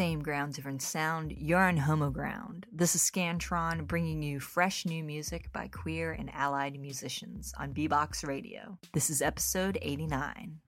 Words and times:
Same 0.00 0.22
ground, 0.22 0.54
different 0.54 0.80
sound. 0.80 1.30
You're 1.36 1.60
on 1.60 1.76
Homoground. 1.76 2.64
This 2.72 2.94
is 2.94 3.02
Scantron 3.02 3.86
bringing 3.86 4.22
you 4.22 4.40
fresh 4.40 4.86
new 4.86 5.04
music 5.04 5.52
by 5.52 5.68
queer 5.68 6.12
and 6.12 6.32
allied 6.32 6.80
musicians 6.80 7.52
on 7.58 7.74
BBOX 7.74 8.26
Radio. 8.26 8.78
This 8.94 9.10
is 9.10 9.20
episode 9.20 9.76
89. 9.82 10.60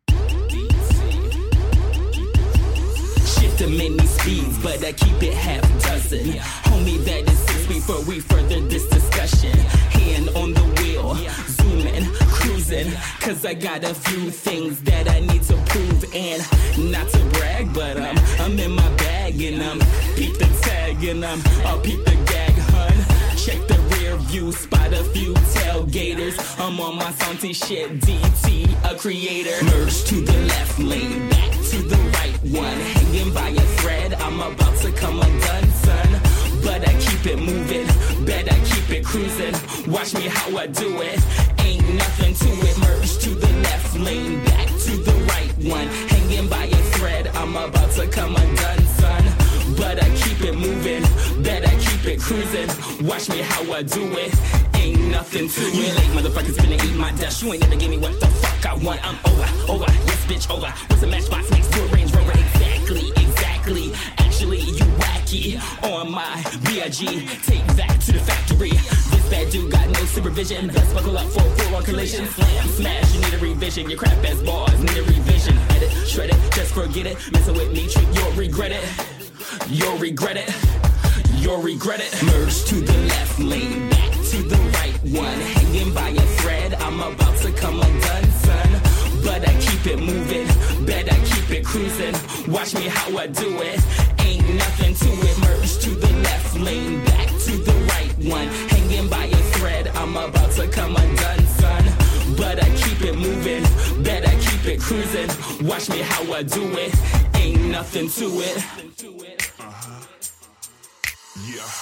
To 3.59 3.69
many 3.69 3.99
speeds, 4.07 4.59
but 4.63 4.83
I 4.83 4.93
keep 4.93 5.23
it 5.23 5.35
half 5.35 5.61
dozen. 5.85 6.21
Homie, 6.65 7.05
that 7.05 7.31
is 7.31 7.39
six 7.39 7.67
before 7.67 8.01
we 8.07 8.19
further 8.19 8.61
this 8.61 8.89
discussion. 8.89 9.57
Hand 9.91 10.31
on 10.31 10.55
the 10.55 10.63
wheel, 10.81 11.15
zooming, 11.47 12.07
cruising. 12.33 12.91
Cause 13.21 13.45
I 13.45 13.53
got 13.55 13.85
a 13.85 13.95
few 13.95 14.31
things 14.31 14.83
that 14.83 15.09
I 15.09 15.21
need 15.21 15.43
to 15.43 15.57
prove. 15.67 16.05
And 16.15 16.43
not 16.91 17.09
to 17.11 17.19
brag, 17.35 17.73
but 17.75 17.99
um, 17.99 18.19
I'm 18.41 18.59
in 18.59 18.73
my 18.73 18.89
bag 18.97 19.41
and 19.43 19.63
I'm 19.63 19.79
peep 20.17 20.39
the 20.39 20.49
tag 20.63 21.05
and 21.05 21.23
I'm 21.25 21.41
I'll 21.67 21.81
peep 21.81 22.03
the 22.05 22.17
gag, 22.27 22.55
hun. 22.73 23.37
Check 23.37 23.61
the 23.69 23.79
rear 23.95 24.17
view, 24.17 24.51
spot 24.53 24.93
a 24.93 25.05
few 25.13 25.35
tailgaters. 25.35 26.37
I'm 26.59 26.81
on 26.81 26.97
my 26.97 27.13
salty 27.13 27.53
shit, 27.53 28.01
DT, 28.01 28.91
a 28.91 28.97
creator. 28.97 29.63
Merge 29.67 30.05
to 30.05 30.21
the 30.23 30.39
left 30.49 30.79
lane, 30.79 31.29
back 31.29 31.53
to 31.71 31.83
the 31.83 31.97
right 32.17 32.39
one. 32.45 33.02
Keep 37.23 37.39
it 37.39 37.41
moving, 37.41 37.87
Better 38.25 38.55
keep 38.65 38.91
it 38.91 39.05
cruising. 39.05 39.55
Watch 39.91 40.15
me 40.15 40.29
how 40.29 40.57
I 40.57 40.67
do 40.67 41.01
it. 41.03 41.21
Ain't 41.61 41.95
nothing 41.95 42.35
to 42.35 42.51
it. 42.67 42.79
Merge 42.79 43.19
to 43.19 43.31
the 43.31 43.53
left 43.63 43.97
lane, 43.97 44.43
back 44.45 44.67
to 44.67 44.97
the 44.97 45.13
right 45.31 45.53
one. 45.65 45.87
Hanging 46.11 46.49
by 46.49 46.65
a 46.65 46.83
thread, 46.95 47.29
I'm 47.35 47.55
about 47.57 47.91
to 47.93 48.07
come 48.09 48.35
undone, 48.35 48.87
son. 48.99 49.25
But 49.77 50.03
I 50.03 50.09
keep 50.17 50.41
it 50.43 50.55
moving, 50.55 51.03
Better 51.43 51.71
keep 51.79 52.05
it 52.07 52.21
cruising. 52.21 52.69
Watch 53.07 53.29
me 53.29 53.39
how 53.39 53.73
I 53.73 53.83
do 53.83 54.03
it. 54.19 54.35
Ain't 54.75 55.01
nothing 55.11 55.49
to 55.49 55.61
it. 55.61 55.75
You 55.75 55.83
late 55.95 56.13
motherfuckers 56.17 56.57
finna 56.57 56.83
eat 56.85 56.97
my 56.97 57.13
dust. 57.13 57.43
You 57.43 57.53
ain't 57.53 57.63
never 57.63 57.77
give 57.77 57.91
me 57.91 57.99
what 57.99 58.19
the 58.19 58.27
fuck 58.27 58.67
I 58.67 58.75
want. 58.75 59.01
I'm 59.07 59.19
over, 59.27 59.73
over, 59.73 59.93
yes 60.07 60.27
bitch 60.27 60.51
over. 60.51 60.71
What's 60.89 61.03
a 61.03 61.07
matchbox 61.07 61.51
next 61.51 61.73
to 61.73 61.85
a 61.85 61.87
Range 61.89 62.13
Rover? 62.15 62.33
Wacky 65.33 65.93
on 65.93 66.11
my 66.11 66.43
BIG. 66.65 67.29
Take 67.43 67.67
that 67.77 68.01
to 68.03 68.13
the 68.13 68.19
factory. 68.21 68.71
This 68.71 69.31
bad 69.31 69.51
dude 69.51 69.73
got 69.73 69.89
no 69.89 70.05
supervision. 70.05 70.69
Best 70.69 70.95
buckle 70.95 71.17
up 71.17 71.27
for 71.29 71.41
a 71.41 71.51
full 71.57 71.77
on 71.77 71.85
collision. 71.85 72.27
Slam, 72.27 72.69
smash, 72.69 73.15
you 73.15 73.21
need 73.21 73.35
a 73.35 73.39
revision. 73.39 73.89
Your 73.89 73.99
crap 73.99 74.25
ass 74.25 74.41
bars 74.43 74.79
need 74.81 74.97
a 74.97 75.03
revision. 75.03 75.57
Edit, 75.71 75.91
shred 76.07 76.31
it, 76.31 76.53
just 76.53 76.75
forget 76.75 77.07
it. 77.07 77.17
Messing 77.33 77.55
with 77.55 77.73
me, 77.73 77.89
trick, 77.89 78.07
you'll 78.13 78.33
regret 78.33 78.73
it. 78.73 78.85
You'll 79.69 79.97
regret 79.99 80.37
it. 80.37 80.51
You'll 81.41 81.63
regret 81.63 82.01
it. 82.01 82.23
Merge 82.23 82.65
to 82.67 82.77
the 82.77 82.99
left 83.09 83.39
lane, 83.39 83.89
back 83.91 84.13
to 84.13 84.43
the 84.43 84.57
right 84.77 84.99
one. 85.15 85.41
Hanging 85.41 85.95
by 85.95 86.11
a 86.11 86.27
thread, 86.41 86.75
I'm 86.75 87.01
about 87.01 87.37
to 87.39 87.53
come 87.53 87.81
undone, 87.81 88.31
son. 88.31 88.81
But 89.25 89.49
I 89.49 89.55
keep 89.61 89.87
it 89.87 89.99
moving, 89.99 90.47
it 91.63 91.67
cruising. 91.67 92.15
Watch 92.53 92.75
me 92.75 92.89
how 92.89 93.17
I 93.17 93.27
do 93.27 93.61
it. 93.61 93.81
Ain't 94.21 94.55
nothing 94.55 94.95
to 94.95 95.11
it. 95.29 95.39
Merge 95.41 95.79
to 95.79 95.91
the 95.91 96.13
left 96.23 96.59
lane, 96.59 97.05
back 97.05 97.29
to 97.29 97.53
the 97.57 97.73
right 97.93 98.13
one. 98.31 98.49
Hanging 98.71 99.09
by 99.09 99.25
a 99.25 99.43
thread, 99.55 99.89
I'm 99.89 100.17
about 100.17 100.51
to 100.53 100.69
come 100.69 100.97
undone, 100.97 101.47
son. 101.61 101.85
But 102.37 102.63
I 102.63 102.69
keep 102.77 103.03
it 103.03 103.17
moving, 103.17 103.63
bet 104.03 104.27
I 104.27 104.35
keep 104.37 104.65
it 104.67 104.81
cruising. 104.81 105.31
Watch 105.67 105.89
me 105.91 105.99
how 105.99 106.33
I 106.33 106.43
do 106.43 106.65
it. 106.79 106.95
Ain't 107.37 107.65
nothing 107.67 108.09
to 108.11 108.27
it. 108.41 109.22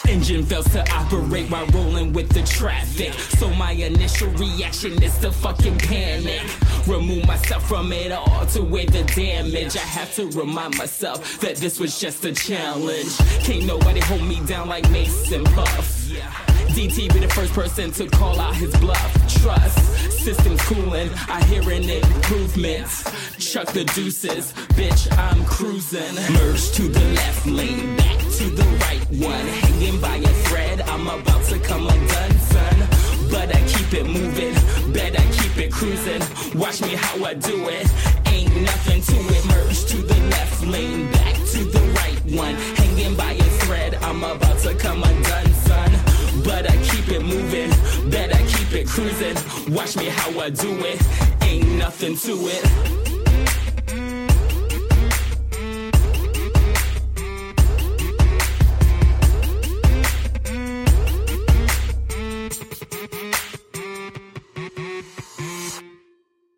Engine 0.09 0.44
fails 0.44 0.69
to 0.72 0.81
operate 0.93 1.50
while 1.50 1.66
rolling 1.66 2.12
with 2.12 2.28
the 2.31 2.43
traffic. 2.43 3.12
So 3.12 3.50
my 3.50 3.72
initial 3.72 4.28
reaction 4.32 5.03
is 5.03 5.16
to 5.19 5.31
fucking 5.31 5.78
panic. 5.78 6.43
Remove 6.87 7.26
myself 7.26 7.69
from 7.69 7.93
it 7.93 8.12
all 8.12 8.47
to 8.47 8.62
weigh 8.62 8.87
the 8.87 9.04
damage. 9.04 9.76
I 9.76 9.81
have 9.81 10.15
to 10.16 10.26
remind 10.31 10.76
myself 10.76 11.41
that 11.41 11.56
this 11.56 11.78
was 11.78 12.00
just 12.00 12.25
a 12.25 12.32
challenge. 12.32 13.16
Can't 13.41 13.66
nobody 13.66 14.00
hold 14.00 14.22
me 14.22 14.41
down 14.47 14.69
like 14.69 14.88
Mase 14.91 15.32
and 15.32 15.47
Puff. 15.47 16.50
DT 16.80 17.12
be 17.12 17.20
the 17.20 17.28
first 17.28 17.52
person 17.52 17.91
to 17.91 18.06
call 18.06 18.41
out 18.41 18.54
his 18.56 18.74
bluff. 18.78 19.12
Trust, 19.42 19.78
systems 20.24 20.62
cooling, 20.62 21.10
I 21.28 21.44
hear 21.44 21.60
an 21.60 21.91
improvement. 21.91 22.88
Chuck 23.38 23.66
the 23.74 23.84
deuces, 23.94 24.54
bitch, 24.78 25.02
I'm 25.19 25.44
cruising. 25.44 26.14
Merge 26.32 26.72
to 26.76 26.88
the 26.88 27.04
left 27.12 27.44
lane, 27.44 27.98
back 27.98 28.19
to 28.19 28.44
the 28.48 28.64
right 28.80 29.04
one. 29.10 29.46
Hanging 29.60 30.00
by 30.00 30.16
a 30.16 30.32
thread, 30.48 30.80
I'm 30.80 31.06
about 31.06 31.44
to 31.50 31.58
come 31.58 31.86
undone, 31.86 32.38
son. 32.54 32.88
But 33.30 33.54
I 33.54 33.60
keep 33.69 33.92
it 33.92 34.06
moving, 34.06 34.54
bet 34.94 35.20
I 35.20 35.24
keep 35.32 35.58
it 35.58 35.70
cruising. 35.70 36.22
Watch 36.58 36.80
me 36.80 36.94
how 36.94 37.22
I 37.22 37.34
do 37.34 37.69
it. 37.69 37.86
Ain't 38.28 38.56
nothing 38.62 39.02
to 39.02 39.16
it. 39.36 39.44
Merge 39.44 39.84
to 39.84 39.96
the 39.98 40.19
cruising. 48.90 49.36
Watch 49.72 49.96
me 49.96 50.06
how 50.06 50.40
I 50.40 50.50
do 50.50 50.76
it. 50.80 51.00
Ain't 51.42 51.68
nothing 51.78 52.16
to 52.16 52.32
it. 52.48 53.00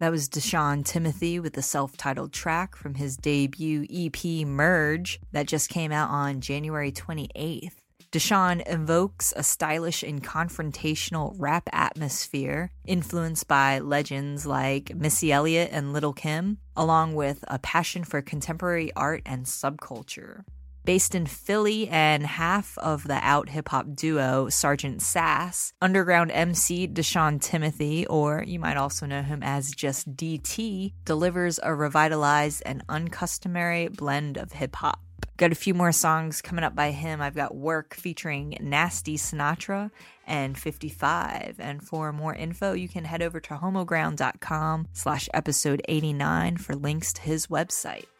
That 0.00 0.10
was 0.10 0.28
Deshaun 0.28 0.84
Timothy 0.84 1.38
with 1.38 1.52
the 1.52 1.62
self 1.62 1.96
titled 1.96 2.32
track 2.32 2.74
from 2.74 2.94
his 2.94 3.16
debut 3.16 3.86
EP 3.88 4.44
Merge 4.44 5.20
that 5.30 5.46
just 5.46 5.68
came 5.68 5.92
out 5.92 6.10
on 6.10 6.40
January 6.40 6.90
28th. 6.90 7.81
Deshaun 8.12 8.62
evokes 8.66 9.32
a 9.36 9.42
stylish 9.42 10.02
and 10.02 10.22
confrontational 10.22 11.34
rap 11.38 11.66
atmosphere 11.72 12.70
influenced 12.84 13.48
by 13.48 13.78
legends 13.78 14.44
like 14.44 14.94
Missy 14.94 15.32
Elliott 15.32 15.70
and 15.72 15.94
Lil' 15.94 16.12
Kim, 16.12 16.58
along 16.76 17.14
with 17.14 17.42
a 17.48 17.58
passion 17.58 18.04
for 18.04 18.20
contemporary 18.20 18.92
art 18.94 19.22
and 19.24 19.46
subculture. 19.46 20.44
Based 20.84 21.14
in 21.14 21.24
Philly 21.24 21.88
and 21.88 22.26
half 22.26 22.76
of 22.78 23.04
the 23.04 23.14
out 23.14 23.48
hip 23.48 23.70
hop 23.70 23.86
duo 23.94 24.50
Sergeant 24.50 25.00
Sass, 25.00 25.72
underground 25.80 26.30
MC 26.32 26.86
Deshaun 26.86 27.40
Timothy, 27.40 28.06
or 28.08 28.44
you 28.46 28.58
might 28.58 28.76
also 28.76 29.06
know 29.06 29.22
him 29.22 29.42
as 29.42 29.70
just 29.70 30.14
DT, 30.14 30.92
delivers 31.06 31.58
a 31.62 31.74
revitalized 31.74 32.62
and 32.66 32.84
uncustomary 32.90 33.88
blend 33.88 34.36
of 34.36 34.52
hip 34.52 34.76
hop. 34.76 35.00
Got 35.36 35.52
a 35.52 35.56
few 35.56 35.74
more 35.74 35.92
songs 35.92 36.40
coming 36.40 36.64
up 36.64 36.74
by 36.74 36.90
him. 36.92 37.20
I've 37.20 37.34
got 37.34 37.56
Work 37.56 37.94
featuring 37.94 38.56
Nasty 38.60 39.16
Sinatra 39.16 39.90
and 40.26 40.56
55. 40.56 41.56
And 41.58 41.82
for 41.82 42.12
more 42.12 42.34
info, 42.34 42.74
you 42.74 42.88
can 42.88 43.04
head 43.04 43.22
over 43.22 43.40
to 43.40 43.54
homoground.com 43.54 44.88
slash 44.92 45.28
episode 45.34 45.82
89 45.88 46.58
for 46.58 46.74
links 46.74 47.12
to 47.14 47.22
his 47.22 47.48
websites. 47.48 48.11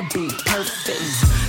Be 0.00 0.28
perfect. 0.46 1.00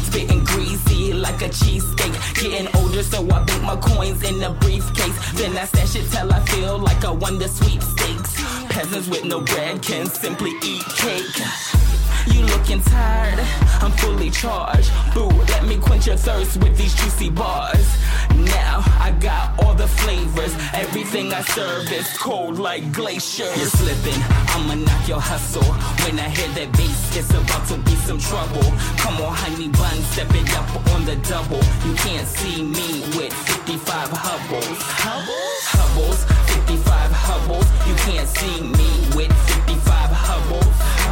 Spitting 0.07 0.43
greasy 0.43 1.13
like 1.13 1.41
a 1.41 1.49
cheesesteak. 1.49 2.13
Getting 2.35 2.67
older, 2.75 3.01
so 3.01 3.23
I 3.29 3.43
bank 3.43 3.63
my 3.63 3.77
coins 3.77 4.21
in 4.23 4.43
a 4.43 4.51
briefcase. 4.51 5.17
Then 5.33 5.57
I 5.57 5.65
stash 5.65 5.95
it 5.95 6.11
till 6.11 6.31
I 6.31 6.39
feel 6.47 6.77
like 6.77 7.05
I 7.05 7.11
won 7.11 7.39
the 7.39 7.47
sweepstakes. 7.47 8.35
Peasants 8.69 9.07
with 9.07 9.23
no 9.23 9.39
bread 9.39 9.81
can 9.81 10.07
simply 10.07 10.51
eat 10.61 10.83
cake. 10.97 11.92
You 12.27 12.45
looking 12.45 12.81
tired? 12.81 13.39
I'm 13.81 13.91
fully 13.91 14.29
charged. 14.29 14.91
Boo, 15.13 15.27
let 15.27 15.65
me 15.65 15.77
quench 15.77 16.07
your 16.07 16.15
thirst 16.15 16.57
with 16.57 16.77
these 16.77 16.95
juicy 16.95 17.29
bars. 17.29 17.87
Now 18.35 18.83
I 18.99 19.15
got 19.19 19.61
all 19.63 19.73
the 19.73 19.87
flavors. 19.87 20.55
Everything 20.73 21.33
I 21.33 21.41
serve 21.41 21.91
is 21.91 22.07
cold 22.17 22.59
like 22.59 22.91
glaciers. 22.91 23.55
You're 23.57 23.67
slipping, 23.67 24.21
I'ma 24.55 24.75
knock 24.75 25.07
your 25.07 25.19
hustle. 25.19 25.63
When 26.05 26.19
I 26.19 26.29
hear 26.29 26.47
that 26.55 26.71
bass, 26.77 27.17
it's 27.17 27.29
about 27.31 27.67
to 27.67 27.77
be 27.79 27.95
some 28.07 28.19
trouble. 28.19 28.63
Come 28.97 29.21
on, 29.21 29.35
honey 29.35 29.69
bun, 29.69 29.97
step 30.13 30.31
it 30.31 30.49
up 30.55 30.69
on 30.93 31.05
the 31.05 31.15
double. 31.27 31.63
You 31.85 31.93
can't 31.95 32.27
see 32.27 32.63
me 32.63 33.03
with 33.17 33.33
55 33.33 34.09
hubbles. 34.11 34.79
Hubbles? 35.03 35.63
Hubbles, 35.75 36.23
55 36.55 37.11
hubbles. 37.11 37.67
You 37.87 37.95
can't 38.07 38.27
see 38.27 38.61
me 38.61 38.89
with 39.15 39.33
55 39.67 40.09
hubbles. 40.09 40.63
Hubbles? 40.63 41.02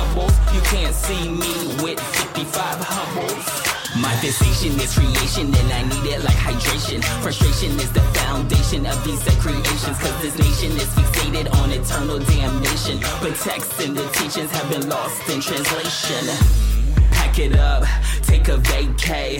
Hubbles, 0.00 0.32
55 0.32 0.48
hubbles. 0.48 0.54
You 0.54 0.62
can't 0.62 0.94
see 0.94 1.28
me 1.28 1.52
with 1.84 2.00
55 2.00 2.80
hubbles. 2.80 3.44
My 4.00 4.16
fixation 4.16 4.80
is 4.80 4.96
creation 4.96 5.52
and 5.52 5.72
I 5.76 5.82
need 5.92 6.08
it 6.08 6.24
like 6.24 6.40
hydration. 6.40 7.04
Frustration 7.20 7.72
is 7.78 7.92
the 7.92 8.00
foundation 8.16 8.86
of 8.86 8.96
these 9.04 9.20
creations. 9.44 9.98
Cause 10.00 10.16
this 10.22 10.38
nation 10.38 10.72
is 10.72 10.88
fixated 10.96 11.52
on 11.60 11.70
eternal 11.72 12.18
damnation. 12.18 12.98
But 13.20 13.36
texts 13.36 13.78
and 13.84 13.94
the 13.94 14.08
teachings 14.16 14.50
have 14.52 14.70
been 14.70 14.88
lost 14.88 15.20
in 15.28 15.42
translation. 15.42 16.24
Pack 17.10 17.38
it 17.38 17.56
up, 17.56 17.84
take 18.22 18.48
a 18.48 18.56
vacay. 18.56 19.36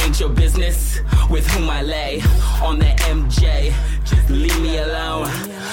Ain't 0.00 0.18
your 0.18 0.30
business 0.30 1.00
with 1.28 1.46
whom 1.48 1.68
I 1.68 1.82
lay 1.82 2.22
on 2.62 2.78
the 2.78 2.92
MJ. 3.12 3.74
Just 4.04 4.30
leave 4.30 4.58
me 4.62 4.78
alone, 4.78 5.28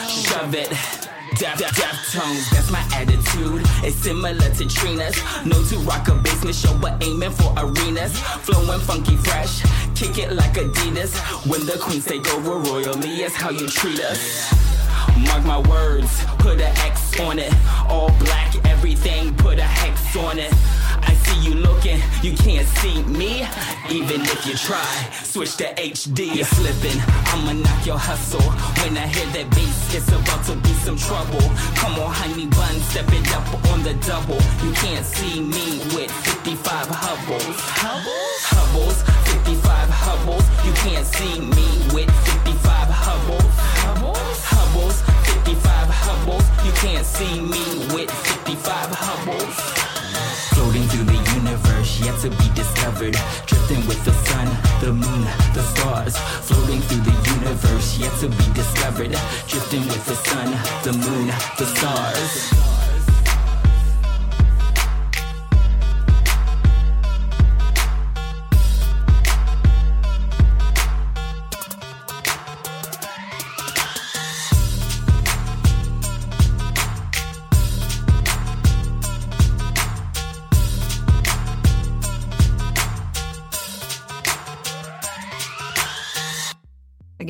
shove 0.09 0.53
it. 0.53 1.00
Deaf, 1.37 1.57
deaf, 1.57 1.75
deaf 1.75 2.11
tones, 2.11 2.49
that's 2.51 2.69
my 2.69 2.81
attitude. 2.93 3.61
It's 3.83 3.95
similar 3.95 4.33
to 4.37 4.67
Trina's. 4.67 5.15
No 5.45 5.63
to 5.63 5.77
rock 5.79 6.07
a 6.09 6.15
basement 6.15 6.55
show, 6.55 6.77
but 6.77 7.03
aiming 7.03 7.31
for 7.31 7.53
arenas. 7.57 8.17
Flowing 8.45 8.79
funky 8.81 9.15
fresh, 9.15 9.63
kick 9.95 10.17
it 10.17 10.33
like 10.33 10.53
Adidas. 10.53 11.15
When 11.49 11.65
the 11.65 11.77
queens 11.79 12.05
take 12.05 12.27
over 12.33 12.57
royally, 12.57 13.23
is 13.23 13.35
how 13.35 13.49
you 13.49 13.67
treat 13.67 13.99
us. 14.01 14.70
Mark 15.27 15.43
my 15.45 15.59
words, 15.69 16.23
put 16.39 16.59
an 16.59 16.73
X 16.85 17.19
on 17.19 17.39
it. 17.39 17.53
All 17.87 18.09
black, 18.19 18.53
everything, 18.65 19.35
put 19.35 19.59
a 19.59 19.63
hex 19.63 20.15
on 20.15 20.39
it. 20.39 20.53
I 21.01 21.13
see 21.13 21.49
you 21.49 21.55
looking, 21.55 21.99
you 22.21 22.33
can't 22.37 22.67
see 22.79 23.03
me. 23.03 23.45
Even 23.89 24.21
if 24.21 24.45
you 24.45 24.55
try, 24.55 25.09
switch 25.23 25.57
to 25.57 25.65
HD. 25.75 26.35
You're 26.35 26.45
slipping, 26.45 26.99
I'ma 27.33 27.53
knock 27.53 27.85
your 27.85 27.97
hustle. 27.97 28.41
When 28.81 28.97
I 28.97 29.07
hear 29.07 29.25
that 29.33 29.49
bass, 29.51 29.95
it's 29.95 30.11
about 30.11 30.45
to 30.45 30.55
be 30.55 30.73
some 30.85 30.97
trouble. 30.97 31.41
Come 31.75 31.99
on, 31.99 32.13
honey 32.13 32.47
bun, 32.47 32.75
step 32.89 33.07
it 33.11 33.27
up 33.35 33.47
on 33.71 33.83
the 33.83 33.93
double. 34.05 34.41
You 34.65 34.71
can't 34.73 35.05
see 35.05 35.41
me 35.41 35.79
with 35.95 36.11
55 36.25 36.87
hubbles. 36.89 37.59
Hubbles? 37.81 38.41
Hubbles, 38.53 38.97
55 39.29 39.89
hubbles. 39.89 40.45
You 40.65 40.73
can't 40.83 41.05
see 41.05 41.39
me 41.41 41.67
with 41.93 42.11
55 42.43 42.87
hubbles. 42.89 43.53
Hubbles? 43.83 44.39
Hubbles, 44.45 45.01
55 45.51 45.89
hubbles. 45.89 46.47
You 46.65 46.71
can't 46.79 47.05
see 47.05 47.41
me 47.41 47.63
with 47.93 48.09
55 48.09 48.87
hubbles. 48.95 49.55
Floating 50.55 50.83
through 50.87 51.03
the 51.11 51.19
universe, 51.35 51.99
yet 51.99 52.17
to 52.21 52.29
be 52.29 52.47
discovered. 52.55 53.17
Drifting 53.47 53.85
with 53.85 53.99
the 54.05 54.13
sun, 54.13 54.47
the 54.79 54.93
moon, 54.93 55.23
the 55.53 55.63
stars. 55.63 56.15
Floating 56.47 56.79
through 56.87 57.03
the 57.03 57.17
universe, 57.35 57.97
yet 57.97 58.13
to 58.21 58.29
be 58.29 58.47
discovered. 58.53 59.11
Drifting 59.47 59.83
with 59.91 60.05
the 60.05 60.15
sun, 60.15 60.47
the 60.83 60.93
moon, 60.93 61.27
the 61.57 61.65
stars. 61.65 62.80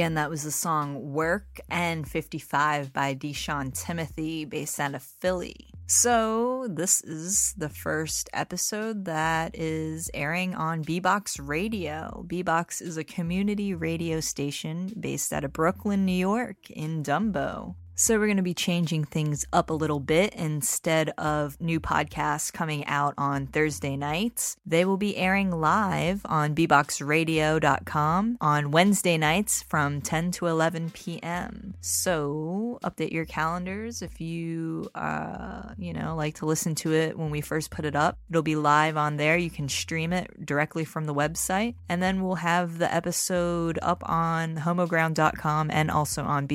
Again, 0.01 0.15
that 0.15 0.31
was 0.31 0.41
the 0.41 0.51
song 0.51 1.13
Work 1.13 1.59
and 1.69 2.09
55 2.09 2.91
by 2.91 3.13
Deshaun 3.13 3.71
Timothy, 3.71 4.45
based 4.45 4.79
out 4.79 4.95
of 4.95 5.03
Philly. 5.03 5.67
So, 5.85 6.67
this 6.67 7.01
is 7.01 7.53
the 7.55 7.69
first 7.69 8.27
episode 8.33 9.05
that 9.05 9.53
is 9.53 10.09
airing 10.15 10.55
on 10.55 10.83
BBOX 10.83 11.47
Radio. 11.47 12.25
BBOX 12.27 12.81
is 12.81 12.97
a 12.97 13.03
community 13.03 13.75
radio 13.75 14.21
station 14.21 14.91
based 14.99 15.31
out 15.31 15.43
of 15.43 15.53
Brooklyn, 15.53 16.03
New 16.03 16.13
York, 16.13 16.71
in 16.71 17.03
Dumbo. 17.03 17.75
So, 17.95 18.17
we're 18.17 18.27
going 18.27 18.37
to 18.37 18.43
be 18.43 18.53
changing 18.53 19.05
things 19.05 19.45
up 19.53 19.69
a 19.69 19.73
little 19.73 19.99
bit. 19.99 20.33
Instead 20.33 21.09
of 21.17 21.59
new 21.61 21.79
podcasts 21.79 22.51
coming 22.51 22.85
out 22.85 23.13
on 23.17 23.47
Thursday 23.47 23.95
nights, 23.95 24.57
they 24.65 24.85
will 24.85 24.97
be 24.97 25.17
airing 25.17 25.51
live 25.51 26.21
on 26.25 26.55
bboxradio.com 26.55 28.37
on 28.41 28.71
Wednesday 28.71 29.17
nights 29.17 29.63
from 29.63 30.01
10 30.01 30.31
to 30.31 30.47
11 30.47 30.91
p.m. 30.91 31.75
So, 31.81 32.79
update 32.83 33.11
your 33.11 33.25
calendars 33.25 34.01
if 34.01 34.19
you, 34.19 34.89
uh, 34.95 35.73
you 35.77 35.93
know, 35.93 36.15
like 36.15 36.35
to 36.35 36.45
listen 36.45 36.75
to 36.75 36.93
it 36.93 37.17
when 37.17 37.29
we 37.29 37.41
first 37.41 37.71
put 37.71 37.85
it 37.85 37.95
up. 37.95 38.17
It'll 38.29 38.41
be 38.41 38.55
live 38.55 38.97
on 38.97 39.17
there. 39.17 39.37
You 39.37 39.49
can 39.49 39.69
stream 39.69 40.13
it 40.13 40.45
directly 40.45 40.85
from 40.85 41.05
the 41.05 41.13
website. 41.13 41.75
And 41.89 42.01
then 42.01 42.23
we'll 42.23 42.35
have 42.35 42.77
the 42.77 42.93
episode 42.93 43.77
up 43.81 44.01
on 44.09 44.57
homoground.com 44.57 45.69
and 45.71 45.91
also 45.91 46.23
on 46.23 46.47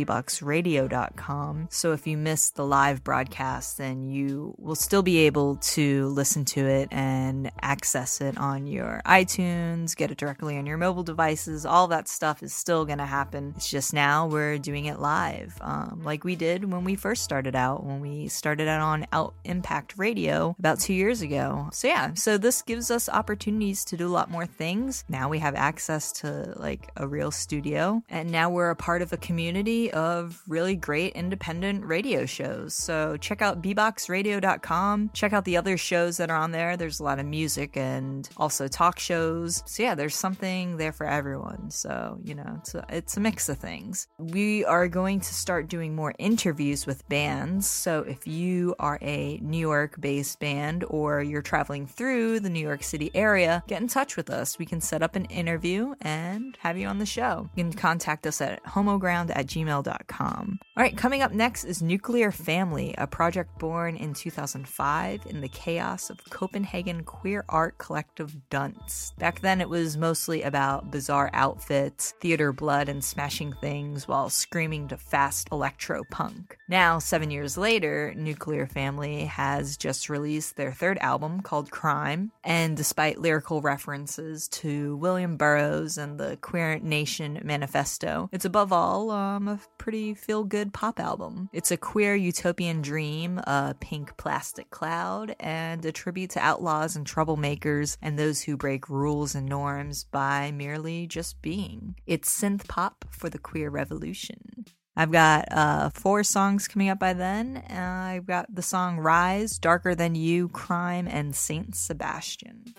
So 1.70 1.92
if 1.92 2.06
you 2.06 2.16
missed 2.16 2.56
the 2.56 2.64
live 2.64 3.04
broadcast, 3.04 3.78
then 3.78 4.08
you 4.08 4.54
will 4.58 4.74
still 4.74 5.02
be 5.02 5.18
able 5.26 5.56
to 5.56 6.06
listen 6.08 6.44
to 6.46 6.66
it 6.66 6.88
and 6.90 7.50
access 7.60 8.20
it 8.20 8.38
on 8.38 8.66
your 8.66 9.02
iTunes, 9.04 9.96
get 9.96 10.10
it 10.10 10.18
directly 10.18 10.56
on 10.56 10.66
your 10.66 10.78
mobile 10.78 11.02
devices. 11.02 11.66
All 11.66 11.88
that 11.88 12.08
stuff 12.08 12.42
is 12.42 12.54
still 12.54 12.84
going 12.84 12.98
to 12.98 13.06
happen. 13.06 13.54
It's 13.56 13.70
just 13.70 13.92
now 13.92 14.26
we're 14.26 14.58
doing 14.58 14.86
it 14.86 14.98
live, 14.98 15.58
um, 15.60 16.02
like 16.04 16.24
we 16.24 16.36
did 16.36 16.70
when 16.70 16.84
we 16.84 16.94
first 16.94 17.22
started 17.22 17.54
out, 17.54 17.84
when 17.84 18.00
we 18.00 18.28
started 18.28 18.68
out 18.68 18.80
on 18.80 19.06
Out 19.12 19.34
Impact 19.44 19.94
Radio 19.96 20.54
about 20.58 20.80
two 20.80 20.94
years 20.94 21.22
ago. 21.22 21.68
So 21.72 21.88
yeah, 21.88 22.14
so 22.14 22.38
this 22.38 22.62
gives 22.62 22.90
us 22.90 23.08
opportunities 23.08 23.84
to 23.86 23.96
do 23.96 24.06
a 24.06 24.14
lot 24.16 24.30
more 24.30 24.46
things. 24.46 25.04
Now 25.08 25.28
we 25.28 25.38
have 25.40 25.54
access 25.54 26.12
to 26.20 26.54
like 26.56 26.90
a 26.96 27.06
real 27.06 27.30
studio, 27.30 28.02
and 28.08 28.30
now 28.30 28.50
we're 28.50 28.70
a 28.70 28.76
part 28.76 29.02
of 29.02 29.12
a 29.12 29.16
community 29.16 29.90
of 29.92 30.42
really 30.46 30.76
great 30.76 31.15
independent 31.16 31.84
radio 31.84 32.26
shows. 32.26 32.74
So 32.74 33.16
check 33.16 33.42
out 33.42 33.62
bboxradio.com. 33.62 35.10
Check 35.12 35.32
out 35.32 35.44
the 35.44 35.56
other 35.56 35.76
shows 35.76 36.18
that 36.18 36.30
are 36.30 36.36
on 36.36 36.52
there. 36.52 36.76
There's 36.76 37.00
a 37.00 37.04
lot 37.04 37.18
of 37.18 37.26
music 37.26 37.76
and 37.76 38.28
also 38.36 38.68
talk 38.68 38.98
shows. 38.98 39.62
So 39.66 39.82
yeah, 39.82 39.94
there's 39.94 40.14
something 40.14 40.76
there 40.76 40.92
for 40.92 41.06
everyone. 41.06 41.70
So, 41.70 42.18
you 42.22 42.34
know, 42.34 42.56
it's 42.58 42.74
a, 42.74 42.84
it's 42.88 43.16
a 43.16 43.20
mix 43.20 43.48
of 43.48 43.58
things. 43.58 44.06
We 44.18 44.64
are 44.64 44.88
going 44.88 45.20
to 45.20 45.34
start 45.34 45.68
doing 45.68 45.94
more 45.94 46.14
interviews 46.18 46.86
with 46.86 47.08
bands. 47.08 47.68
So 47.68 48.00
if 48.02 48.26
you 48.26 48.74
are 48.78 48.98
a 49.02 49.38
New 49.38 49.58
York 49.58 50.00
based 50.00 50.38
band 50.40 50.84
or 50.88 51.22
you're 51.22 51.42
traveling 51.42 51.86
through 51.86 52.40
the 52.40 52.50
New 52.50 52.60
York 52.60 52.82
City 52.82 53.10
area, 53.14 53.62
get 53.66 53.80
in 53.80 53.88
touch 53.88 54.16
with 54.16 54.30
us. 54.30 54.58
We 54.58 54.66
can 54.66 54.80
set 54.80 55.02
up 55.02 55.16
an 55.16 55.24
interview 55.26 55.94
and 56.00 56.56
have 56.60 56.78
you 56.78 56.86
on 56.86 56.98
the 56.98 57.06
show. 57.06 57.48
You 57.54 57.64
can 57.64 57.72
contact 57.72 58.26
us 58.26 58.40
at 58.40 58.62
homoground 58.64 59.30
at 59.34 59.46
gmail.com. 59.46 60.58
All 60.76 60.82
right, 60.82 60.96
coming 61.06 61.22
up 61.22 61.30
next 61.30 61.62
is 61.62 61.82
Nuclear 61.82 62.32
Family, 62.32 62.92
a 62.98 63.06
project 63.06 63.60
born 63.60 63.96
in 63.96 64.12
2005 64.12 65.24
in 65.26 65.40
the 65.40 65.46
chaos 65.46 66.10
of 66.10 66.18
Copenhagen 66.30 67.04
queer 67.04 67.44
art 67.48 67.78
collective 67.78 68.34
Dunce. 68.50 69.12
Back 69.16 69.40
then, 69.40 69.60
it 69.60 69.68
was 69.68 69.96
mostly 69.96 70.42
about 70.42 70.90
bizarre 70.90 71.30
outfits, 71.32 72.12
theater 72.20 72.52
blood, 72.52 72.88
and 72.88 73.04
smashing 73.04 73.52
things 73.60 74.08
while 74.08 74.28
screaming 74.28 74.88
to 74.88 74.96
fast 74.96 75.46
electro 75.52 76.02
punk. 76.10 76.56
Now, 76.68 76.98
seven 76.98 77.30
years 77.30 77.56
later, 77.56 78.12
Nuclear 78.16 78.66
Family 78.66 79.26
has 79.26 79.76
just 79.76 80.10
released 80.10 80.56
their 80.56 80.72
third 80.72 80.98
album 80.98 81.40
called 81.40 81.70
Crime, 81.70 82.32
and 82.42 82.76
despite 82.76 83.20
lyrical 83.20 83.60
references 83.60 84.48
to 84.48 84.96
William 84.96 85.36
Burroughs 85.36 85.98
and 85.98 86.18
the 86.18 86.36
Queer 86.38 86.80
Nation 86.80 87.40
Manifesto, 87.44 88.28
it's 88.32 88.44
above 88.44 88.72
all 88.72 89.12
um, 89.12 89.46
a 89.46 89.60
pretty 89.78 90.12
feel 90.12 90.42
good 90.42 90.74
pop 90.74 90.95
album. 91.00 91.48
It's 91.52 91.70
a 91.70 91.76
queer 91.76 92.14
utopian 92.14 92.82
dream, 92.82 93.38
a 93.38 93.74
pink 93.78 94.16
plastic 94.16 94.70
cloud, 94.70 95.36
and 95.40 95.84
a 95.84 95.92
tribute 95.92 96.30
to 96.30 96.40
outlaws 96.40 96.96
and 96.96 97.06
troublemakers 97.06 97.96
and 98.02 98.18
those 98.18 98.42
who 98.42 98.56
break 98.56 98.88
rules 98.88 99.34
and 99.34 99.46
norms 99.46 100.04
by 100.04 100.50
merely 100.52 101.06
just 101.06 101.40
being. 101.42 101.96
It's 102.06 102.40
synth 102.40 102.66
pop 102.68 103.04
for 103.10 103.28
the 103.28 103.38
queer 103.38 103.70
revolution. 103.70 104.66
I've 104.96 105.12
got 105.12 105.52
uh, 105.52 105.90
four 105.90 106.24
songs 106.24 106.66
coming 106.68 106.88
up 106.88 106.98
by 106.98 107.12
then. 107.12 107.62
Uh, 107.68 107.74
I've 107.74 108.26
got 108.26 108.54
the 108.54 108.62
song 108.62 108.98
Rise, 108.98 109.58
Darker 109.58 109.94
Than 109.94 110.14
You, 110.14 110.48
Crime, 110.48 111.06
and 111.06 111.36
Saint 111.36 111.76
Sebastian. 111.76 112.74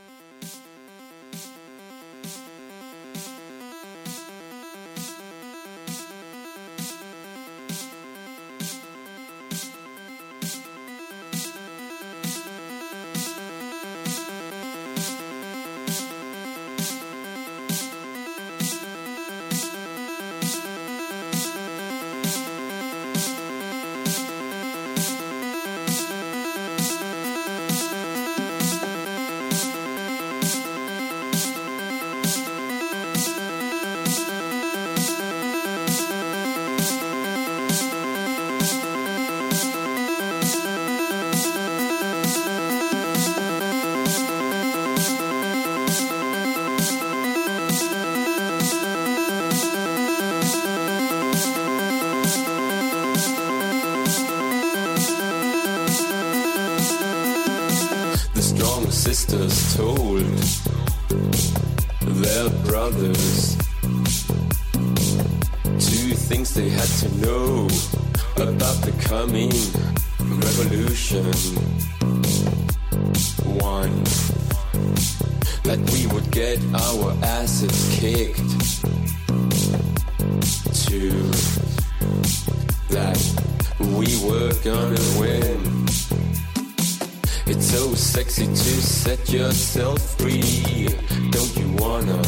It's 87.49 87.71
so 87.71 87.93
sexy 87.95 88.45
to 88.45 88.53
set 88.53 89.29
yourself 89.29 89.99
free. 90.17 90.89
Don't 91.31 91.55
you 91.55 91.69
wanna 91.77 92.21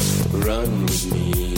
run 0.46 0.82
with 0.86 1.12
me? 1.12 1.54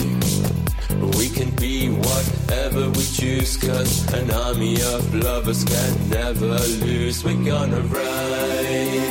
We 1.17 1.29
can 1.29 1.49
be 1.51 1.89
whatever 1.89 2.89
we 2.89 3.03
choose, 3.03 3.55
cause 3.55 4.13
an 4.13 4.31
army 4.31 4.75
of 4.75 5.15
lovers 5.15 5.63
can 5.63 6.09
never 6.09 6.59
lose. 6.85 7.23
We're 7.23 7.41
gonna 7.45 7.79
rise. 7.81 9.02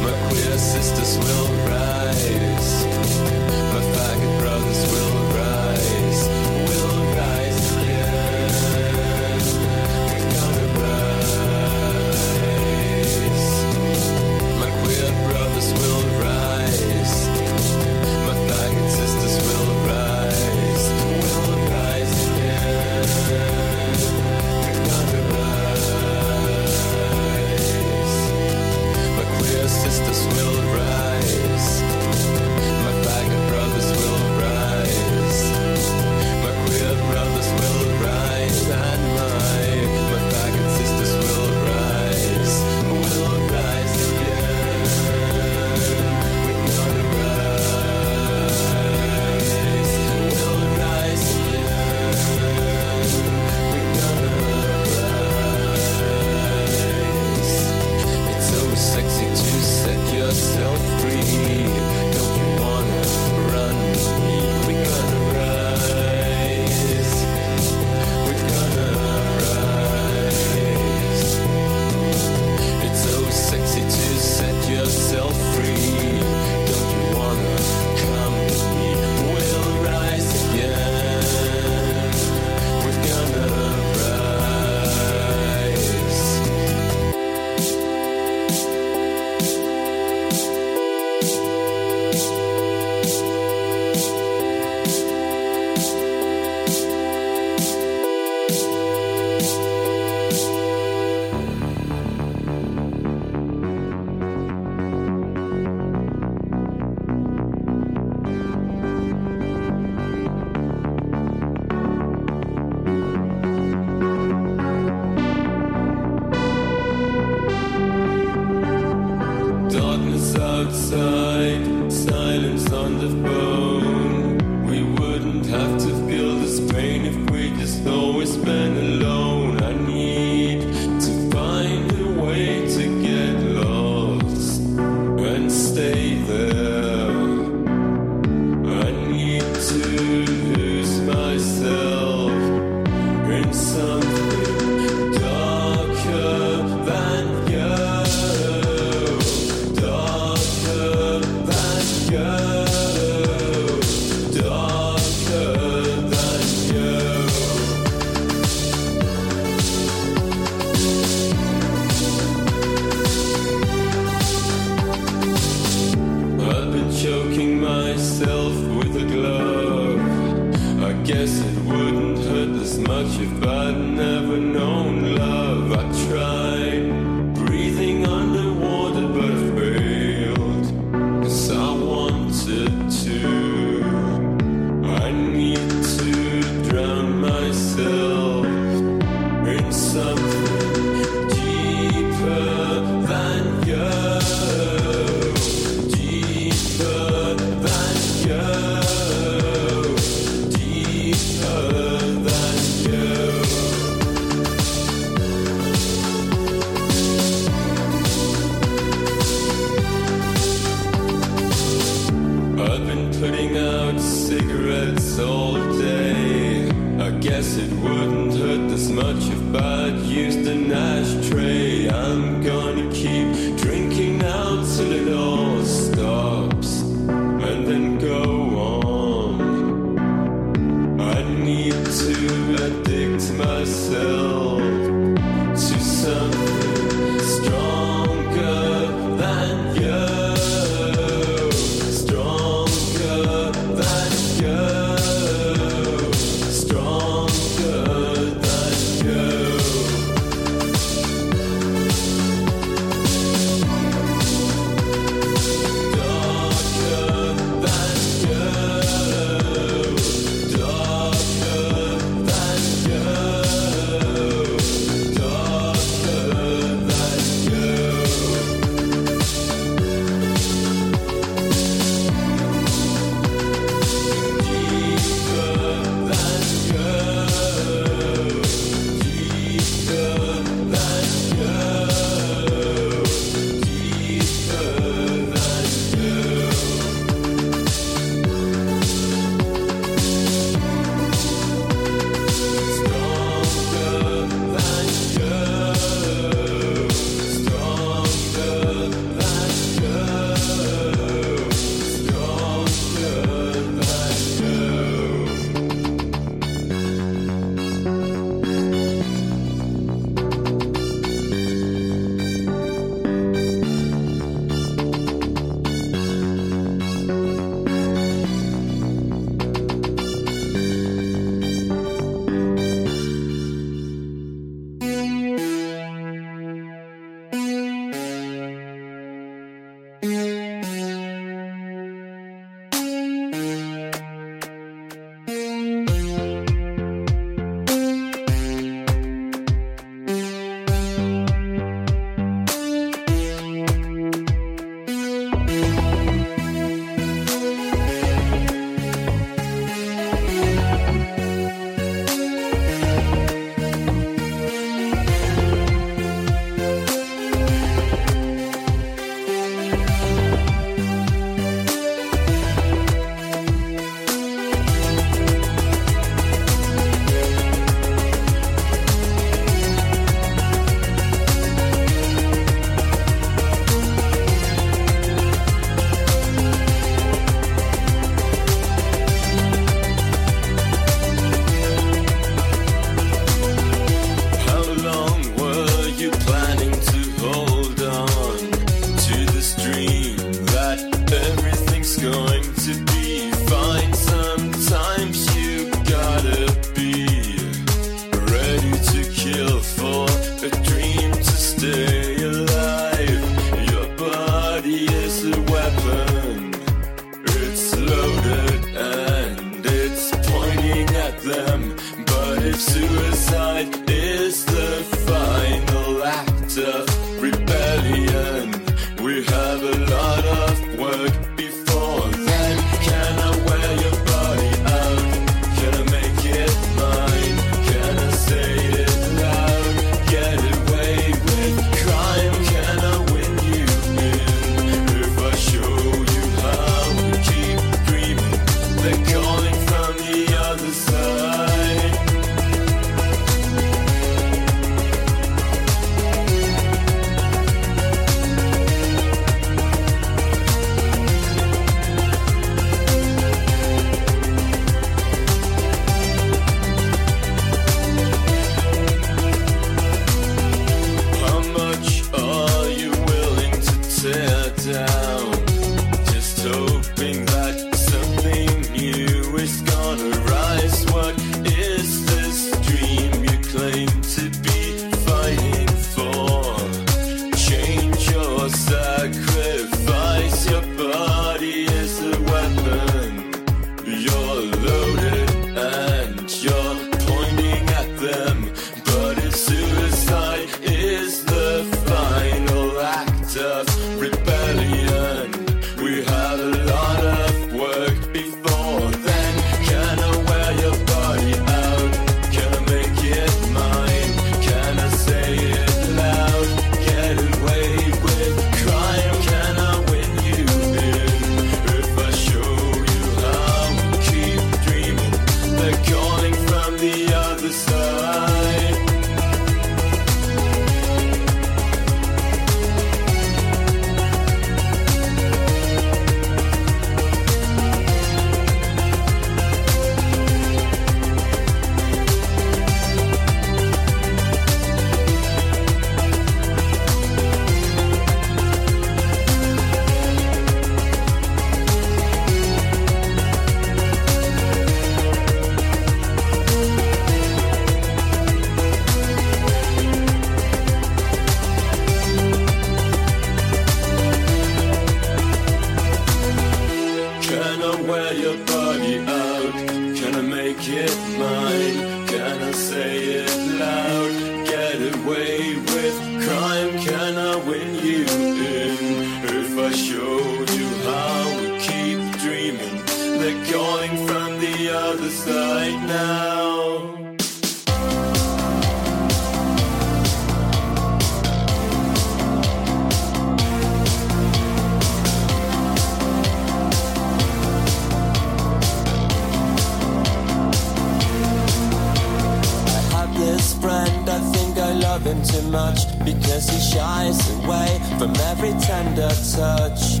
Too 595.22 595.42
much 595.50 595.80
because 596.04 596.48
he 596.48 596.58
shies 596.58 597.18
away 597.38 597.78
from 597.98 598.14
every 598.30 598.52
tender 598.60 599.10
touch. 599.36 600.00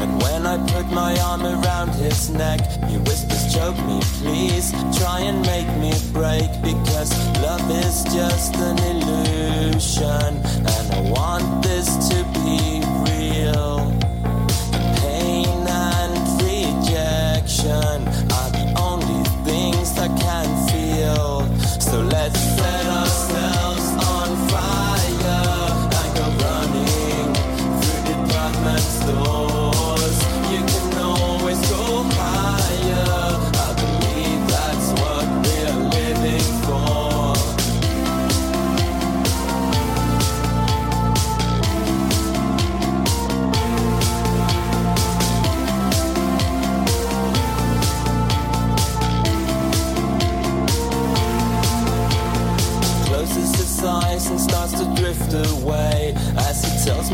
And 0.00 0.20
when 0.22 0.46
I 0.46 0.56
put 0.72 0.86
my 0.90 1.18
arm 1.20 1.42
around 1.42 1.90
his 1.90 2.30
neck, 2.30 2.60
he 2.88 2.96
whispers, 2.98 3.52
Choke 3.52 3.78
me, 3.86 4.00
please. 4.20 4.72
Try 4.98 5.20
and 5.20 5.42
make 5.42 5.68
me 5.76 5.92
break 6.12 6.50
because 6.62 7.10
love 7.42 7.68
is 7.84 8.04
just 8.04 8.54
an 8.56 8.78
illusion. 8.92 10.32
And 10.76 10.86
I 10.92 11.00
want 11.10 11.62
this 11.62 11.88
to 12.08 12.24
be 12.32 12.80
real. 13.04 13.11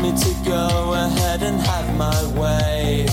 Me 0.01 0.11
to 0.11 0.33
go 0.45 0.93
ahead 0.93 1.41
and 1.43 1.59
have 1.59 1.97
my 1.97 2.19
way. 2.39 3.05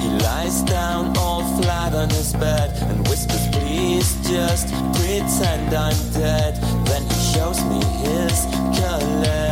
He 0.00 0.08
lies 0.24 0.62
down 0.62 1.16
all 1.18 1.42
flat 1.60 1.94
on 1.94 2.08
his 2.10 2.32
bed 2.32 2.70
and 2.82 3.06
whispers, 3.08 3.46
Please 3.48 4.14
just 4.28 4.68
pretend 4.94 5.74
I'm 5.74 5.96
dead. 6.12 6.54
Then 6.86 7.02
he 7.02 7.20
shows 7.32 7.62
me 7.64 7.80
his 8.04 8.46
collection 8.78 9.45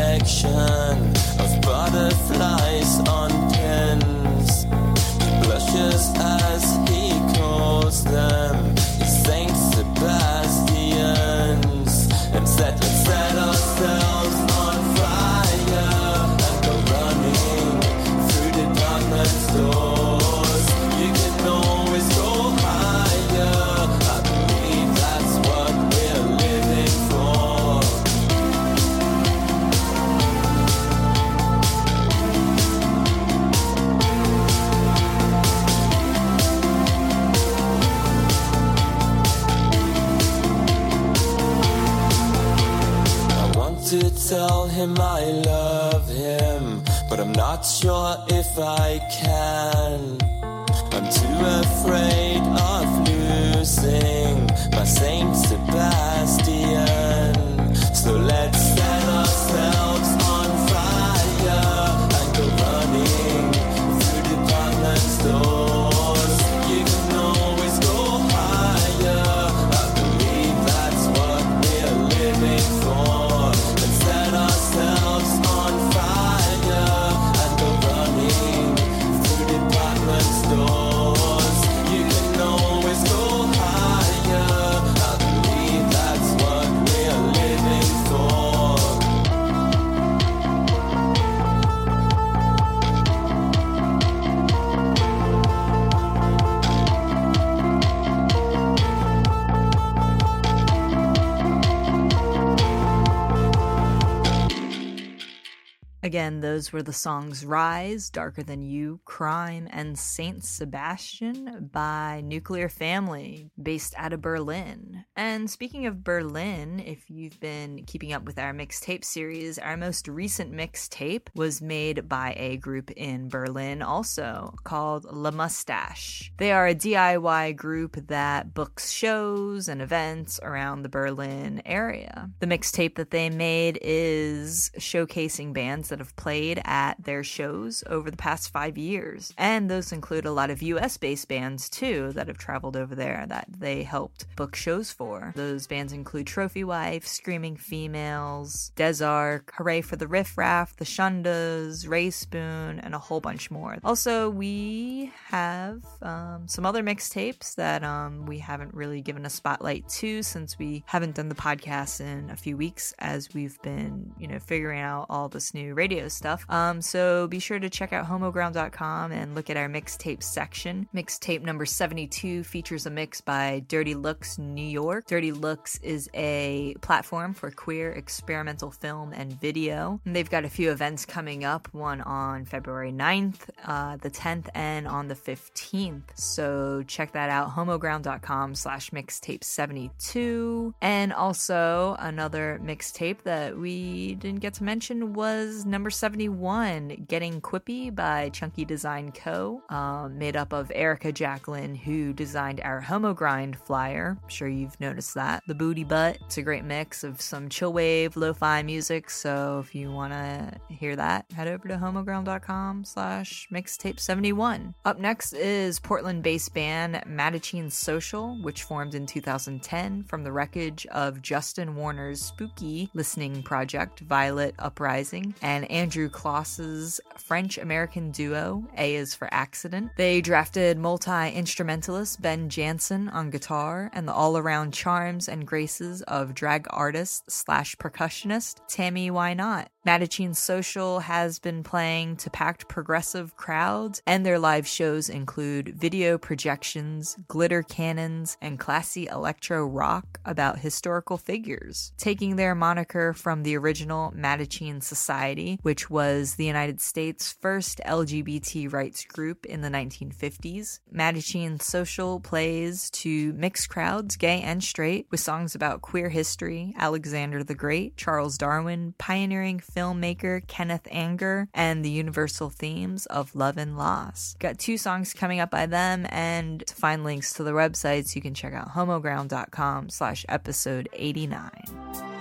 those 106.55 106.73
were 106.73 106.85
the 106.85 106.93
songs 106.93 107.45
Rise, 107.45 108.11
Darker 108.11 108.45
Than 108.45 108.63
You, 108.63 109.01
Crime, 109.05 109.67
and 109.73 109.99
Saint 109.99 110.45
Sebastian 110.45 111.69
by 111.73 112.23
Nuclear 112.25 112.69
Family, 112.69 113.51
based 113.61 113.93
out 113.97 114.13
of 114.13 114.23
Berlin. 114.23 114.94
And 115.17 115.49
speaking 115.49 115.87
of 115.87 116.03
Berlin, 116.03 116.81
if 116.81 117.09
you've 117.09 117.39
been 117.39 117.85
keeping 117.85 118.13
up 118.13 118.25
with 118.25 118.37
our 118.37 118.53
mixtape 118.53 119.05
series, 119.05 119.61
our 119.61 119.77
most 119.77 120.09
recent 120.09 120.53
mixtape 120.53 121.29
was 121.37 121.63
made 121.63 122.09
by 122.09 122.35
a 122.37 122.57
group 122.57 122.91
in 122.91 123.29
Berlin 123.29 123.81
also 123.81 124.55
called 124.65 125.05
La 125.05 125.31
Mustache. 125.31 126.33
They 126.39 126.51
are 126.51 126.67
a 126.67 126.75
DIY 126.75 127.55
group 127.55 128.09
that 128.09 128.55
books 128.55 128.91
shows 128.91 129.69
and 129.69 129.81
events 129.81 130.41
around 130.43 130.83
the 130.83 130.89
Berlin 130.89 131.63
area. 131.65 132.31
The 132.41 132.47
mixtape 132.47 132.97
that 132.97 133.13
they 133.13 133.31
made 133.31 133.79
is 133.83 134.73
showcasing 134.79 135.53
bands 135.53 135.91
that 135.91 136.01
have 136.01 136.17
played 136.17 136.61
at 136.65 136.95
their 137.05 137.23
shows 137.23 137.85
over 137.87 138.11
the 138.11 138.17
past 138.17 138.53
five 138.53 138.77
years. 138.77 139.33
And 139.39 139.71
those 139.71 139.93
include 139.93 140.27
a 140.27 140.33
lot 140.33 140.51
of 140.51 140.61
US 140.61 140.97
based 140.97 141.29
bands 141.29 141.71
too 141.71 142.11
that 142.15 142.27
have 142.27 142.39
traveled 142.39 142.77
over 142.77 142.97
there 142.97 143.27
that 143.29 143.47
they 143.49 143.85
helped 143.85 144.27
book 144.35 144.57
shows 144.57 144.91
for. 144.91 145.04
Those 145.35 145.67
bands 145.67 145.93
include 145.93 146.27
Trophy 146.27 146.65
Wife, 146.65 147.07
Screaming 147.07 147.57
Females, 147.57 148.73
Desark, 148.77 149.53
Hurray 149.55 149.83
for 149.83 149.97
the 149.97 150.07
Riff 150.07 150.37
Raff, 150.39 150.77
The 150.77 150.85
Shundas, 150.85 151.89
Rae 151.89 152.11
Spoon, 152.11 152.81
and 152.81 152.95
a 152.95 152.99
whole 152.99 153.21
bunch 153.21 153.51
more. 153.51 153.79
Also, 153.85 154.31
we 154.31 155.13
have 155.27 155.83
um, 156.03 156.47
some 156.47 156.67
other 156.67 156.83
mixtapes 156.83 157.55
that 157.57 157.85
um, 157.85 158.27
we 158.27 158.39
haven't 158.39 158.75
really 158.75 159.01
given 159.01 159.27
a 159.27 159.31
spotlight 159.31 159.89
to 159.89 160.23
since 160.23 160.59
we 160.59 160.83
haven't 160.87 161.15
done 161.15 161.29
the 161.29 161.35
podcast 161.35 162.01
in 162.01 162.31
a 162.31 162.37
few 162.37 162.57
weeks 162.57 162.95
as 162.99 163.33
we've 163.35 163.61
been, 163.63 164.13
you 164.19 164.29
know, 164.29 164.39
figuring 164.39 164.81
out 164.81 165.07
all 165.11 165.29
this 165.29 165.55
new 165.55 165.75
radio 165.75 166.09
stuff. 166.09 166.45
Um, 166.49 166.81
so 166.81 167.27
be 167.29 167.39
sure 167.39 167.59
to 167.59 167.71
check 167.71 167.93
out 167.93 168.07
homoground.com 168.07 169.13
and 169.13 169.35
look 169.35 169.51
at 169.51 169.57
our 169.57 169.69
mixtape 169.69 170.23
section. 170.23 170.89
Mixtape 170.95 171.43
number 171.43 171.67
72 171.67 172.45
features 172.45 172.87
a 172.87 172.91
mix 172.91 173.21
by 173.21 173.65
Dirty 173.69 173.95
Looks 173.95 174.39
New 174.39 174.67
York. 174.67 174.94
Dirty 175.07 175.33
Looks 175.33 175.79
is 175.81 176.09
a 176.15 176.75
platform 176.81 177.35
for 177.35 177.51
queer 177.51 177.93
experimental 177.93 178.71
film 178.71 179.13
and 179.13 179.33
video. 179.41 180.01
And 180.05 180.15
they've 180.15 180.31
got 180.31 180.45
a 180.45 180.49
few 180.49 180.71
events 180.71 181.05
coming 181.05 181.45
up, 181.45 181.69
one 181.73 182.01
on 182.03 182.45
February 182.45 182.93
9th, 182.93 183.49
uh, 183.65 183.97
the 183.97 184.11
10th, 184.11 184.49
and 184.55 184.87
on 184.87 185.09
the 185.09 185.15
15th. 185.15 186.03
So 186.15 186.85
check 186.87 187.13
that 187.13 187.31
out, 187.31 187.51
homoground.com 187.51 188.55
slash 188.55 188.91
mixtape 188.91 189.45
72. 189.45 190.75
And 190.81 191.13
also 191.13 191.97
another 191.99 192.61
mixtape 192.63 193.23
that 193.23 193.57
we 193.57 194.15
didn't 194.17 194.41
get 194.41 194.55
to 194.55 194.65
mention 194.65 195.15
was 195.15 195.65
number 195.65 195.91
71, 195.91 197.07
Getting 197.09 197.41
Quippy 197.41 197.95
by 197.95 198.31
Chunky 198.31 198.65
Design 198.65 199.13
Co., 199.13 199.63
um, 199.69 200.19
made 200.19 200.37
up 200.37 200.53
of 200.53 200.71
Erica 200.75 201.13
Jacqueline, 201.13 201.75
who 201.75 202.13
designed 202.13 202.61
our 202.61 202.83
Homoground 202.83 203.57
flyer. 203.57 204.19
I'm 204.23 204.29
sure 204.29 204.49
you've 204.49 204.79
noticed 204.85 205.15
that. 205.15 205.43
The 205.47 205.55
Booty 205.55 205.85
Butt. 205.85 206.19
It's 206.27 206.37
a 206.37 206.43
great 206.43 206.65
mix 206.65 207.05
of 207.05 207.21
some 207.21 207.49
chill 207.49 207.73
wave, 207.73 208.17
lo-fi 208.17 208.63
music. 208.63 209.09
So 209.09 209.63
if 209.65 209.75
you 209.75 209.91
want 209.91 210.13
to 210.13 210.61
hear 210.69 210.95
that, 210.97 211.25
head 211.35 211.49
over 211.49 211.69
to 211.69 211.77
homoground.com 211.77 212.85
slash 212.85 213.49
mixtape 213.51 213.99
71. 213.99 214.75
Up 214.85 214.99
next 214.99 215.33
is 215.33 215.81
Portland-based 215.81 216.53
band 216.53 217.03
Mattachine 217.09 217.73
Social, 217.73 218.37
which 218.43 218.65
formed 218.65 218.95
in 218.95 219.07
2010 219.07 220.05
from 220.05 220.23
the 220.23 220.33
wreckage 220.33 220.87
of 220.87 221.23
Justin 221.23 221.77
Warner's 221.77 222.21
spooky 222.21 222.91
listening 222.93 223.43
project, 223.43 224.01
Violet 224.01 224.55
Uprising, 224.59 225.35
and 225.41 225.71
Andrew 225.71 226.11
Kloss's 226.11 227.01
French 227.17 227.57
American 227.57 228.11
duo, 228.11 228.65
A 228.77 228.97
is 228.97 229.15
for 229.15 229.29
Accident. 229.33 229.93
They 229.97 230.21
drafted 230.21 230.77
multi 230.77 231.31
instrumentalist 231.31 232.21
Ben 232.21 232.51
Jansen 232.51 233.09
on 233.09 233.31
guitar 233.31 233.91
and 233.95 234.07
the 234.07 234.13
all 234.13 234.37
around 234.37 234.74
charms 234.75 235.29
and 235.29 235.47
graces 235.47 236.03
of 236.03 236.35
drag 236.35 236.67
artist 236.69 237.31
slash 237.31 237.77
percussionist 237.77 238.61
Tammy 238.69 239.11
Why 239.11 239.33
Not. 239.33 239.71
Mattachine 239.87 240.35
Social 240.35 241.01
has 241.01 241.39
been 241.39 241.63
playing 241.63 242.17
to 242.17 242.31
packed 242.31 242.69
progressive 242.69 243.37
crowds, 243.37 244.01
and 244.07 244.25
their 244.25 244.39
live 244.39 244.67
shows 244.67 245.11
include 245.11 245.75
video 245.77 246.17
projections, 246.17 247.19
glitter 247.29 247.63
cannons, 247.63 248.39
and 248.41 248.59
classy 248.59 249.07
electro 249.09 249.67
rock 249.67 250.21
about 250.25 250.61
historical 250.61 251.19
figures. 251.19 251.93
Taking 251.99 252.37
their 252.37 252.55
moniker 252.55 253.13
from 253.13 253.43
the 253.43 253.59
original 253.59 254.11
Mattachine 254.17 254.83
Society, 254.83 255.59
which 255.61 255.91
was 255.91 256.37
the 256.37 256.47
United 256.47 256.81
States' 256.81 257.37
first 257.39 257.79
LGBT 257.85 258.73
rights 258.73 259.05
group 259.05 259.45
in 259.45 259.61
the 259.61 259.69
1950s, 259.69 260.81
Mattachine 260.95 261.61
Social 261.61 262.21
plays 262.21 262.89
to 262.93 263.35
mixed 263.35 263.69
crowds, 263.69 264.17
gay 264.17 264.41
and 264.41 264.65
straight, 264.65 265.09
with 265.11 265.21
songs 265.21 265.55
about 265.55 265.83
queer 265.83 266.09
history, 266.09 266.75
Alexander 266.79 267.45
the 267.45 267.55
Great, 267.55 267.99
Charles 267.99 268.39
Darwin, 268.39 268.95
pioneering 268.97 269.61
filmmaker 269.75 270.47
Kenneth 270.47 270.87
Anger, 270.91 271.49
and 271.55 271.85
the 271.85 271.91
universal 271.91 272.51
themes 272.51 273.07
of 273.07 273.35
love 273.35 273.57
and 273.57 273.77
loss. 273.77 274.37
Got 274.39 274.59
two 274.59 274.79
songs 274.79 275.15
coming 275.15 275.41
up 275.41 275.51
by 275.51 275.67
them, 275.67 276.07
and 276.11 276.67
to 276.67 276.75
find 276.75 277.05
links 277.05 277.33
to 277.35 277.43
the 277.43 277.53
websites, 277.53 278.15
you 278.15 278.23
can 278.23 278.35
check 278.35 278.53
out 278.55 278.71
homoground.com 278.71 279.91
slash 279.91 280.25
episode 280.29 280.89
89. 280.93 282.14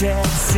dead 0.00 0.24
sea. 0.26 0.57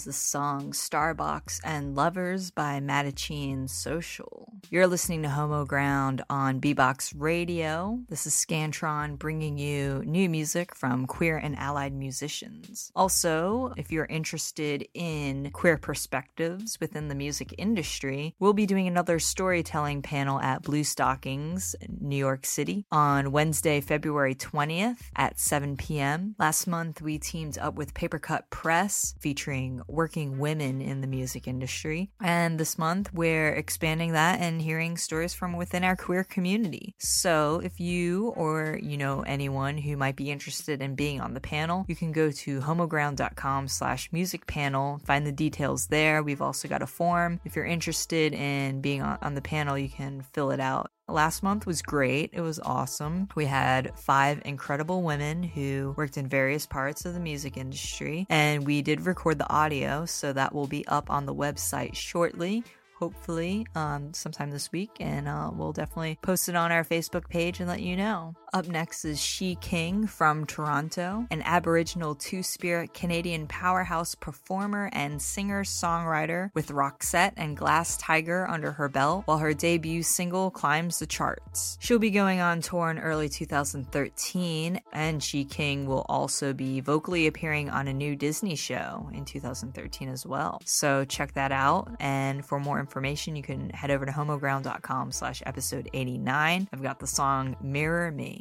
was 0.00 0.04
the 0.06 0.12
song 0.14 0.72
Starbox 0.72 1.60
and 1.62 1.94
Lovers 1.94 2.50
by 2.50 2.80
Mattachine 2.80 3.68
Social. 3.68 4.39
You're 4.72 4.86
listening 4.86 5.24
to 5.24 5.28
Homoground 5.28 6.20
on 6.30 6.60
BBOX 6.60 7.12
Radio. 7.18 7.98
This 8.08 8.24
is 8.24 8.34
Scantron 8.34 9.18
bringing 9.18 9.58
you 9.58 10.00
new 10.06 10.28
music 10.28 10.76
from 10.76 11.08
queer 11.08 11.36
and 11.38 11.58
allied 11.58 11.92
musicians. 11.92 12.92
Also, 12.94 13.74
if 13.76 13.90
you're 13.90 14.04
interested 14.04 14.86
in 14.94 15.50
queer 15.50 15.76
perspectives 15.76 16.78
within 16.78 17.08
the 17.08 17.16
music 17.16 17.52
industry, 17.58 18.36
we'll 18.38 18.52
be 18.52 18.64
doing 18.64 18.86
another 18.86 19.18
storytelling 19.18 20.02
panel 20.02 20.38
at 20.38 20.62
Bluestockings, 20.62 21.74
New 22.00 22.14
York 22.14 22.46
City, 22.46 22.86
on 22.92 23.32
Wednesday, 23.32 23.80
February 23.80 24.36
20th 24.36 25.00
at 25.16 25.40
7 25.40 25.78
p.m. 25.78 26.36
Last 26.38 26.68
month, 26.68 27.02
we 27.02 27.18
teamed 27.18 27.58
up 27.58 27.74
with 27.74 27.92
Papercut 27.92 28.42
Press 28.50 29.16
featuring 29.18 29.82
working 29.88 30.38
women 30.38 30.80
in 30.80 31.00
the 31.00 31.08
music 31.08 31.48
industry. 31.48 32.12
And 32.22 32.60
this 32.60 32.78
month, 32.78 33.12
we're 33.12 33.48
expanding 33.48 34.12
that 34.12 34.38
and 34.38 34.59
hearing 34.60 34.96
stories 34.96 35.34
from 35.34 35.56
within 35.56 35.84
our 35.84 35.96
queer 35.96 36.24
community. 36.24 36.94
So 36.98 37.60
if 37.64 37.80
you 37.80 38.28
or 38.36 38.78
you 38.82 38.96
know 38.96 39.22
anyone 39.22 39.78
who 39.78 39.96
might 39.96 40.16
be 40.16 40.30
interested 40.30 40.80
in 40.80 40.94
being 40.94 41.20
on 41.20 41.34
the 41.34 41.40
panel, 41.40 41.84
you 41.88 41.96
can 41.96 42.12
go 42.12 42.30
to 42.30 42.60
homoground.com 42.60 43.68
slash 43.68 44.08
music 44.12 44.46
panel, 44.46 45.00
find 45.04 45.26
the 45.26 45.32
details 45.32 45.86
there. 45.88 46.22
We've 46.22 46.42
also 46.42 46.68
got 46.68 46.82
a 46.82 46.86
form. 46.86 47.40
If 47.44 47.56
you're 47.56 47.64
interested 47.64 48.32
in 48.32 48.80
being 48.80 49.02
on, 49.02 49.18
on 49.22 49.34
the 49.34 49.42
panel, 49.42 49.76
you 49.76 49.88
can 49.88 50.22
fill 50.32 50.50
it 50.50 50.60
out. 50.60 50.90
Last 51.08 51.42
month 51.42 51.66
was 51.66 51.82
great. 51.82 52.30
It 52.32 52.40
was 52.40 52.60
awesome. 52.60 53.28
We 53.34 53.46
had 53.46 53.98
five 53.98 54.42
incredible 54.44 55.02
women 55.02 55.42
who 55.42 55.92
worked 55.96 56.16
in 56.16 56.28
various 56.28 56.66
parts 56.66 57.04
of 57.04 57.14
the 57.14 57.20
music 57.20 57.56
industry, 57.56 58.26
and 58.30 58.64
we 58.64 58.80
did 58.80 59.00
record 59.00 59.38
the 59.38 59.50
audio, 59.50 60.06
so 60.06 60.32
that 60.32 60.54
will 60.54 60.68
be 60.68 60.86
up 60.86 61.10
on 61.10 61.26
the 61.26 61.34
website 61.34 61.96
shortly 61.96 62.62
hopefully 63.00 63.66
um, 63.74 64.12
sometime 64.12 64.50
this 64.50 64.70
week, 64.70 64.90
and 65.00 65.26
uh, 65.26 65.50
we'll 65.52 65.72
definitely 65.72 66.18
post 66.20 66.50
it 66.50 66.54
on 66.54 66.70
our 66.70 66.84
Facebook 66.84 67.28
page 67.28 67.58
and 67.58 67.68
let 67.68 67.80
you 67.80 67.96
know. 67.96 68.34
Up 68.52 68.68
next 68.68 69.04
is 69.04 69.20
She 69.20 69.54
King 69.56 70.06
from 70.06 70.44
Toronto, 70.44 71.26
an 71.30 71.40
Aboriginal 71.42 72.14
Two 72.14 72.42
Spirit 72.42 72.92
Canadian 72.92 73.46
powerhouse 73.46 74.14
performer 74.14 74.90
and 74.92 75.22
singer 75.22 75.64
songwriter 75.64 76.50
with 76.52 76.68
Roxette 76.68 77.32
and 77.36 77.56
Glass 77.56 77.96
Tiger 77.96 78.46
under 78.48 78.72
her 78.72 78.88
belt, 78.88 79.22
while 79.26 79.38
her 79.38 79.54
debut 79.54 80.02
single 80.02 80.50
climbs 80.50 80.98
the 80.98 81.06
charts. 81.06 81.78
She'll 81.80 81.98
be 81.98 82.10
going 82.10 82.40
on 82.40 82.60
tour 82.60 82.90
in 82.90 82.98
early 82.98 83.28
2013, 83.28 84.80
and 84.92 85.22
She 85.22 85.44
King 85.44 85.86
will 85.86 86.04
also 86.08 86.52
be 86.52 86.80
vocally 86.80 87.26
appearing 87.28 87.70
on 87.70 87.88
a 87.88 87.94
new 87.94 88.14
Disney 88.14 88.56
show 88.56 89.08
in 89.14 89.24
2013 89.24 90.08
as 90.08 90.26
well. 90.26 90.60
So 90.66 91.06
check 91.06 91.32
that 91.34 91.52
out, 91.52 91.88
and 91.98 92.44
for 92.44 92.60
more 92.60 92.78
information, 92.78 92.89
you 93.36 93.42
can 93.42 93.70
head 93.70 93.90
over 93.90 94.04
to 94.04 94.12
homoground.com 94.12 95.12
slash 95.12 95.42
episode 95.46 95.88
89. 95.92 96.68
I've 96.72 96.82
got 96.82 96.98
the 96.98 97.06
song 97.06 97.56
Mirror 97.62 98.12
Me. 98.12 98.40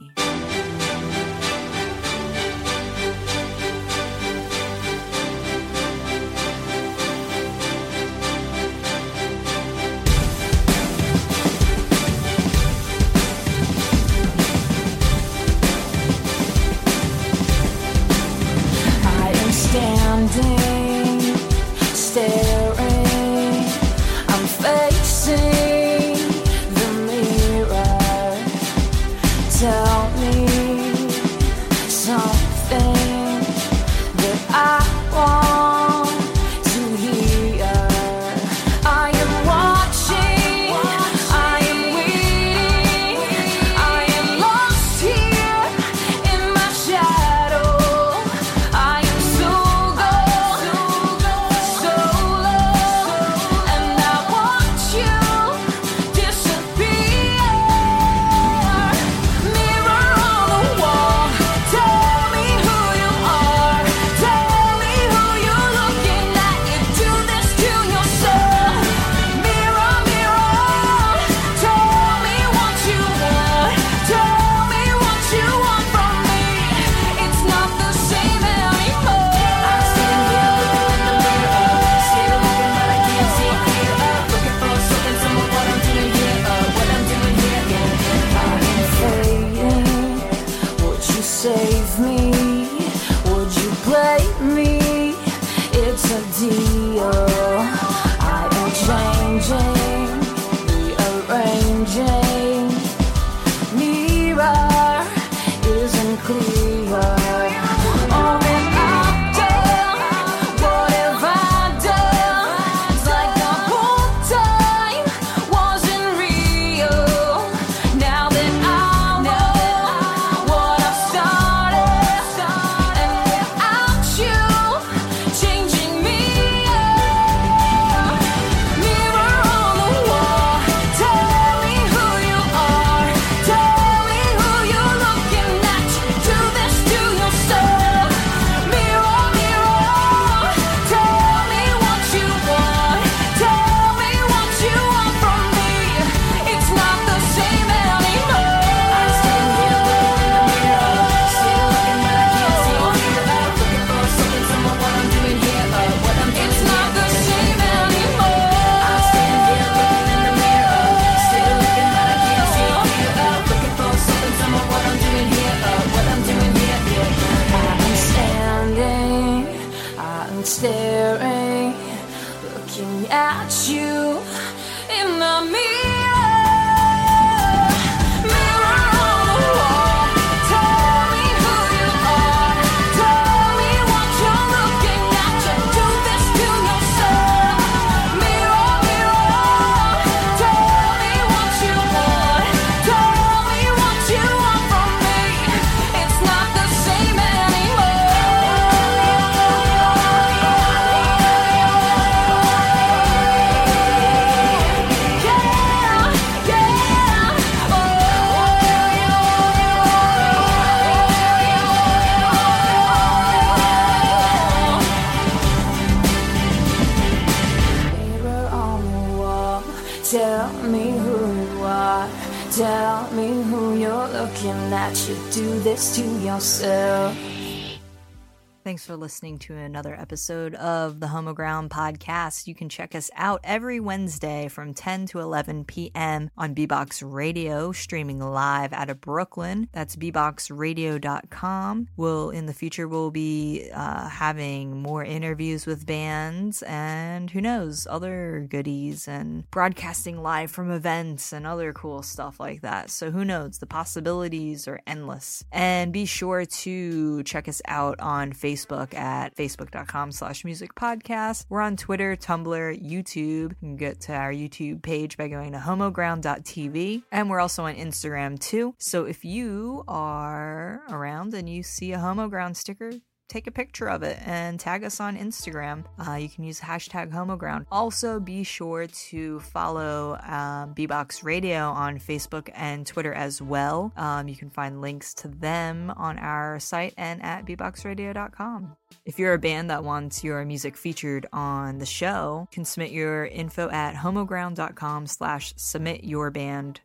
Listening 229.19 229.39
to 229.39 229.57
another 229.57 229.93
episode 229.95 230.55
of 230.55 231.01
the 231.01 231.07
Homoground 231.07 231.67
podcast. 231.67 232.47
You 232.47 232.55
can 232.55 232.69
check 232.69 232.95
us 232.95 233.11
out 233.17 233.41
every 233.43 233.81
Wednesday 233.81 234.47
from 234.47 234.73
10 234.73 235.07
to 235.07 235.19
11 235.19 235.65
p.m. 235.65 236.31
on 236.37 236.55
BBOX 236.55 237.03
Radio, 237.05 237.73
streaming 237.73 238.21
live 238.21 238.71
out 238.71 238.89
of 238.89 239.01
Brooklyn. 239.01 239.67
That's 239.73 239.97
bboxradio.com. 239.97 241.89
We'll, 241.97 242.29
in 242.29 242.45
the 242.45 242.53
future, 242.53 242.87
we'll 242.87 243.11
be 243.11 243.69
uh, 243.73 244.07
having 244.07 244.81
more 244.81 245.03
interviews 245.03 245.65
with 245.65 245.85
bands 245.85 246.63
and 246.63 247.29
who 247.29 247.41
knows, 247.41 247.87
other 247.89 248.47
goodies 248.49 249.05
and 249.05 249.51
broadcasting 249.51 250.23
live 250.23 250.49
from 250.49 250.71
events 250.71 251.33
and 251.33 251.45
other 251.45 251.73
cool 251.73 252.03
stuff 252.03 252.39
like 252.39 252.61
that. 252.61 252.89
So 252.89 253.11
who 253.11 253.25
knows? 253.25 253.57
The 253.57 253.65
possibilities 253.65 254.65
are 254.65 254.79
endless. 254.87 255.43
And 255.51 255.91
be 255.91 256.05
sure 256.05 256.45
to 256.45 257.23
check 257.23 257.49
us 257.49 257.61
out 257.67 257.99
on 257.99 258.31
Facebook 258.31 258.93
at 258.93 259.08
facebook.com 259.35 260.11
slash 260.11 260.45
music 260.45 260.75
podcast. 260.75 261.45
We're 261.49 261.61
on 261.61 261.75
Twitter, 261.77 262.15
Tumblr, 262.15 262.81
YouTube. 262.81 263.15
You 263.17 263.55
can 263.59 263.75
get 263.75 264.01
to 264.01 264.13
our 264.13 264.31
YouTube 264.31 264.81
page 264.81 265.17
by 265.17 265.27
going 265.27 265.51
to 265.53 265.59
homoground.tv. 265.59 267.03
And 267.11 267.29
we're 267.29 267.39
also 267.39 267.65
on 267.65 267.75
Instagram 267.75 268.39
too. 268.39 268.75
So 268.77 269.05
if 269.05 269.25
you 269.25 269.83
are 269.87 270.81
around 270.89 271.33
and 271.33 271.49
you 271.49 271.63
see 271.63 271.93
a 271.93 271.97
Homoground 271.97 272.55
sticker, 272.55 272.91
take 273.29 273.47
a 273.47 273.51
picture 273.51 273.87
of 273.87 274.03
it 274.03 274.17
and 274.25 274.59
tag 274.59 274.83
us 274.83 274.99
on 274.99 275.15
Instagram. 275.15 275.85
Uh, 275.97 276.15
you 276.15 276.27
can 276.27 276.43
use 276.43 276.59
hashtag 276.59 277.11
homoground. 277.13 277.65
Also, 277.71 278.19
be 278.19 278.43
sure 278.43 278.87
to 278.87 279.39
follow 279.39 280.19
um, 280.23 280.73
BBOX 280.73 281.23
Radio 281.23 281.69
on 281.69 281.99
Facebook 281.99 282.49
and 282.53 282.85
Twitter 282.85 283.13
as 283.13 283.41
well. 283.41 283.93
Um, 283.95 284.27
you 284.27 284.35
can 284.35 284.49
find 284.49 284.81
links 284.81 285.13
to 285.15 285.27
them 285.27 285.93
on 285.95 286.17
our 286.17 286.59
site 286.59 286.93
and 286.97 287.23
at 287.23 287.45
bboxradio.com. 287.45 288.75
If 289.05 289.19
you're 289.19 289.33
a 289.33 289.39
band 289.39 289.69
that 289.69 289.83
wants 289.83 290.23
your 290.23 290.43
music 290.43 290.75
featured 290.75 291.27
on 291.31 291.77
the 291.77 291.85
show, 291.85 292.47
you 292.51 292.55
can 292.55 292.65
submit 292.65 292.91
your 292.91 293.25
info 293.25 293.69
at 293.69 293.95
homoground.com 293.95 295.07
slash 295.07 295.53
submit 295.55 296.03
your 296.03 296.31
band. 296.31 296.81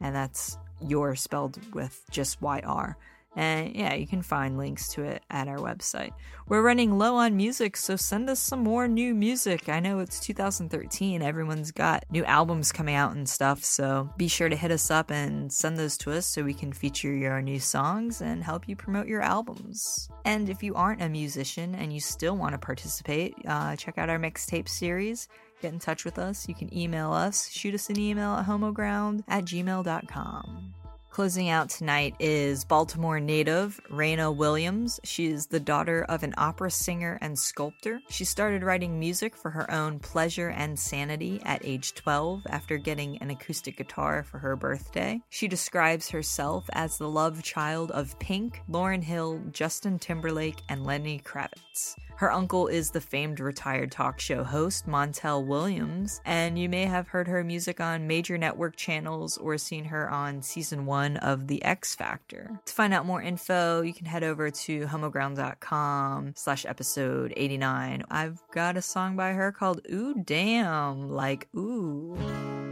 And 0.00 0.14
that's 0.14 0.56
your 0.86 1.16
spelled 1.16 1.58
with 1.74 2.04
just 2.10 2.38
YR. 2.40 2.96
And 3.38 3.76
yeah, 3.76 3.94
you 3.94 4.04
can 4.04 4.20
find 4.20 4.58
links 4.58 4.88
to 4.94 5.04
it 5.04 5.22
at 5.30 5.46
our 5.46 5.58
website. 5.58 6.10
We're 6.48 6.60
running 6.60 6.98
low 6.98 7.14
on 7.14 7.36
music, 7.36 7.76
so 7.76 7.94
send 7.94 8.28
us 8.28 8.40
some 8.40 8.64
more 8.64 8.88
new 8.88 9.14
music. 9.14 9.68
I 9.68 9.78
know 9.78 10.00
it's 10.00 10.18
2013, 10.18 11.22
everyone's 11.22 11.70
got 11.70 12.04
new 12.10 12.24
albums 12.24 12.72
coming 12.72 12.96
out 12.96 13.14
and 13.14 13.28
stuff, 13.28 13.62
so 13.62 14.10
be 14.16 14.26
sure 14.26 14.48
to 14.48 14.56
hit 14.56 14.72
us 14.72 14.90
up 14.90 15.12
and 15.12 15.52
send 15.52 15.78
those 15.78 15.96
to 15.98 16.10
us 16.10 16.26
so 16.26 16.42
we 16.42 16.52
can 16.52 16.72
feature 16.72 17.14
your 17.14 17.40
new 17.40 17.60
songs 17.60 18.20
and 18.20 18.42
help 18.42 18.68
you 18.68 18.74
promote 18.74 19.06
your 19.06 19.22
albums. 19.22 20.08
And 20.24 20.50
if 20.50 20.60
you 20.60 20.74
aren't 20.74 21.00
a 21.00 21.08
musician 21.08 21.76
and 21.76 21.92
you 21.92 22.00
still 22.00 22.36
want 22.36 22.54
to 22.54 22.58
participate, 22.58 23.36
uh, 23.46 23.76
check 23.76 23.98
out 23.98 24.10
our 24.10 24.18
mixtape 24.18 24.68
series 24.68 25.28
get 25.60 25.72
in 25.72 25.80
touch 25.80 26.04
with 26.04 26.20
us. 26.20 26.48
You 26.48 26.54
can 26.54 26.72
email 26.72 27.12
us, 27.12 27.48
shoot 27.50 27.74
us 27.74 27.90
an 27.90 27.98
email 27.98 28.34
at 28.34 28.46
homoground 28.46 29.24
at 29.26 29.44
gmail.com. 29.44 30.74
Closing 31.18 31.48
out 31.48 31.68
tonight 31.68 32.14
is 32.20 32.64
Baltimore 32.64 33.18
native 33.18 33.80
Raina 33.90 34.32
Williams. 34.32 35.00
She 35.02 35.26
is 35.26 35.48
the 35.48 35.58
daughter 35.58 36.06
of 36.08 36.22
an 36.22 36.32
opera 36.38 36.70
singer 36.70 37.18
and 37.20 37.36
sculptor. 37.36 37.98
She 38.08 38.24
started 38.24 38.62
writing 38.62 39.00
music 39.00 39.34
for 39.34 39.50
her 39.50 39.68
own 39.68 39.98
pleasure 39.98 40.50
and 40.50 40.78
sanity 40.78 41.40
at 41.44 41.64
age 41.64 41.94
12 41.94 42.42
after 42.48 42.78
getting 42.78 43.18
an 43.18 43.30
acoustic 43.30 43.78
guitar 43.78 44.22
for 44.22 44.38
her 44.38 44.54
birthday. 44.54 45.20
She 45.28 45.48
describes 45.48 46.08
herself 46.08 46.70
as 46.72 46.98
the 46.98 47.08
love 47.08 47.42
child 47.42 47.90
of 47.90 48.16
Pink, 48.20 48.62
Lauryn 48.70 49.02
Hill, 49.02 49.42
Justin 49.50 49.98
Timberlake, 49.98 50.62
and 50.68 50.84
Lenny 50.86 51.20
Kravitz. 51.24 51.96
Her 52.18 52.32
uncle 52.32 52.66
is 52.66 52.90
the 52.90 53.00
famed 53.00 53.38
retired 53.38 53.92
talk 53.92 54.18
show 54.18 54.42
host 54.42 54.88
Montel 54.88 55.46
Williams, 55.46 56.20
and 56.24 56.58
you 56.58 56.68
may 56.68 56.84
have 56.84 57.06
heard 57.06 57.28
her 57.28 57.44
music 57.44 57.80
on 57.80 58.08
major 58.08 58.36
network 58.36 58.74
channels 58.74 59.38
or 59.38 59.56
seen 59.56 59.84
her 59.84 60.10
on 60.10 60.42
season 60.42 60.84
one 60.84 61.16
of 61.18 61.46
The 61.46 61.62
X 61.62 61.94
Factor. 61.94 62.58
To 62.66 62.74
find 62.74 62.92
out 62.92 63.06
more 63.06 63.22
info, 63.22 63.82
you 63.82 63.94
can 63.94 64.06
head 64.06 64.24
over 64.24 64.50
to 64.50 64.86
homoground.com 64.86 66.32
slash 66.34 66.66
episode 66.66 67.32
89. 67.36 68.02
I've 68.10 68.42
got 68.50 68.76
a 68.76 68.82
song 68.82 69.14
by 69.14 69.34
her 69.34 69.52
called 69.52 69.86
Ooh 69.88 70.20
Damn, 70.26 71.10
like 71.10 71.46
ooh. 71.56 72.67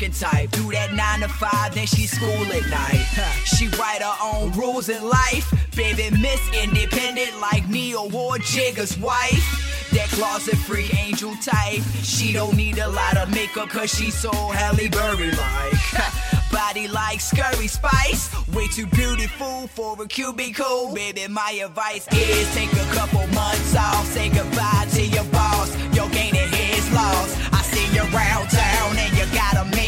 Working 0.00 0.14
type. 0.14 0.50
Do 0.52 0.70
that 0.72 0.94
nine 0.94 1.20
to 1.20 1.28
five, 1.28 1.74
then 1.74 1.86
she 1.86 2.06
school 2.06 2.30
at 2.30 2.70
night. 2.70 3.04
She 3.44 3.68
write 3.76 4.00
her 4.00 4.16
own 4.22 4.50
rules 4.52 4.88
in 4.88 5.06
life. 5.06 5.52
Baby, 5.76 6.08
Miss 6.16 6.40
Independent 6.54 7.38
like 7.38 7.68
Ne-Yo 7.68 8.04
or 8.04 8.38
Jigga's 8.38 8.96
wife. 8.96 9.90
That 9.92 10.08
closet 10.08 10.56
freak, 10.56 10.94
angel 10.94 11.34
type. 11.44 11.82
She 12.02 12.32
don't 12.32 12.56
need 12.56 12.78
a 12.78 12.88
lot 12.88 13.18
of 13.18 13.30
makeup 13.30 13.68
cause 13.68 13.90
she's 13.90 14.14
so 14.14 14.30
Halle 14.32 14.88
Berry 14.88 15.32
like. 15.32 16.50
Body 16.50 16.88
like 16.88 17.20
Scary 17.20 17.68
Spice, 17.68 18.30
way 18.54 18.68
too 18.68 18.86
beautiful 18.86 19.66
for 19.66 20.02
a 20.02 20.08
cubicle. 20.08 20.94
Baby, 20.94 21.28
my 21.28 21.60
advice 21.62 22.08
is 22.10 22.54
take 22.54 22.72
a 22.72 22.94
couple 22.94 23.26
months 23.34 23.76
off, 23.76 24.06
say 24.06 24.30
goodbye 24.30 24.86
to 24.92 25.02
your 25.04 25.24
boss. 25.24 25.76
You're 25.92 26.08
gaining 26.08 26.48
his 26.48 26.90
loss. 26.92 27.36
I 27.52 27.60
see 27.62 27.94
you 27.94 28.00
around 28.00 28.48
town 28.48 28.96
and 28.96 29.18
you 29.18 29.26
got 29.36 29.66
a 29.66 29.79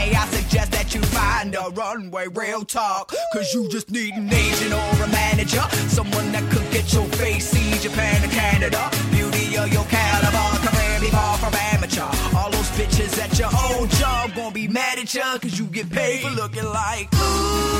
I 0.00 0.26
suggest 0.28 0.72
that 0.72 0.94
you 0.94 1.02
find 1.02 1.54
a 1.54 1.68
runway 1.70 2.26
real 2.28 2.64
talk? 2.64 3.12
Cause 3.34 3.52
you 3.52 3.68
just 3.68 3.90
need 3.90 4.14
an 4.14 4.32
agent 4.32 4.72
or 4.72 5.04
a 5.04 5.08
manager, 5.08 5.62
someone 5.88 6.32
that 6.32 6.48
could 6.50 6.68
get 6.72 6.92
your 6.92 7.04
face 7.20 7.50
see 7.50 7.78
Japan 7.78 8.22
to 8.22 8.28
Canada. 8.28 8.90
Beauty 9.10 9.56
of 9.58 9.72
your 9.72 9.84
caliber, 9.84 10.66
career 10.66 11.00
be 11.00 11.08
far 11.08 11.36
from 11.38 11.54
amateur. 11.54 12.08
All 12.36 12.50
those 12.50 12.70
bitches 12.70 13.18
at 13.18 13.38
your 13.38 13.50
old 13.68 13.90
job 13.90 14.34
gonna 14.34 14.52
be 14.52 14.68
mad 14.68 14.98
at 14.98 15.12
you 15.14 15.22
cause 15.22 15.58
you 15.58 15.66
get 15.66 15.90
paid 15.90 16.22
for 16.22 16.30
looking 16.30 16.64
like 16.64 17.12
ooh. 17.14 17.79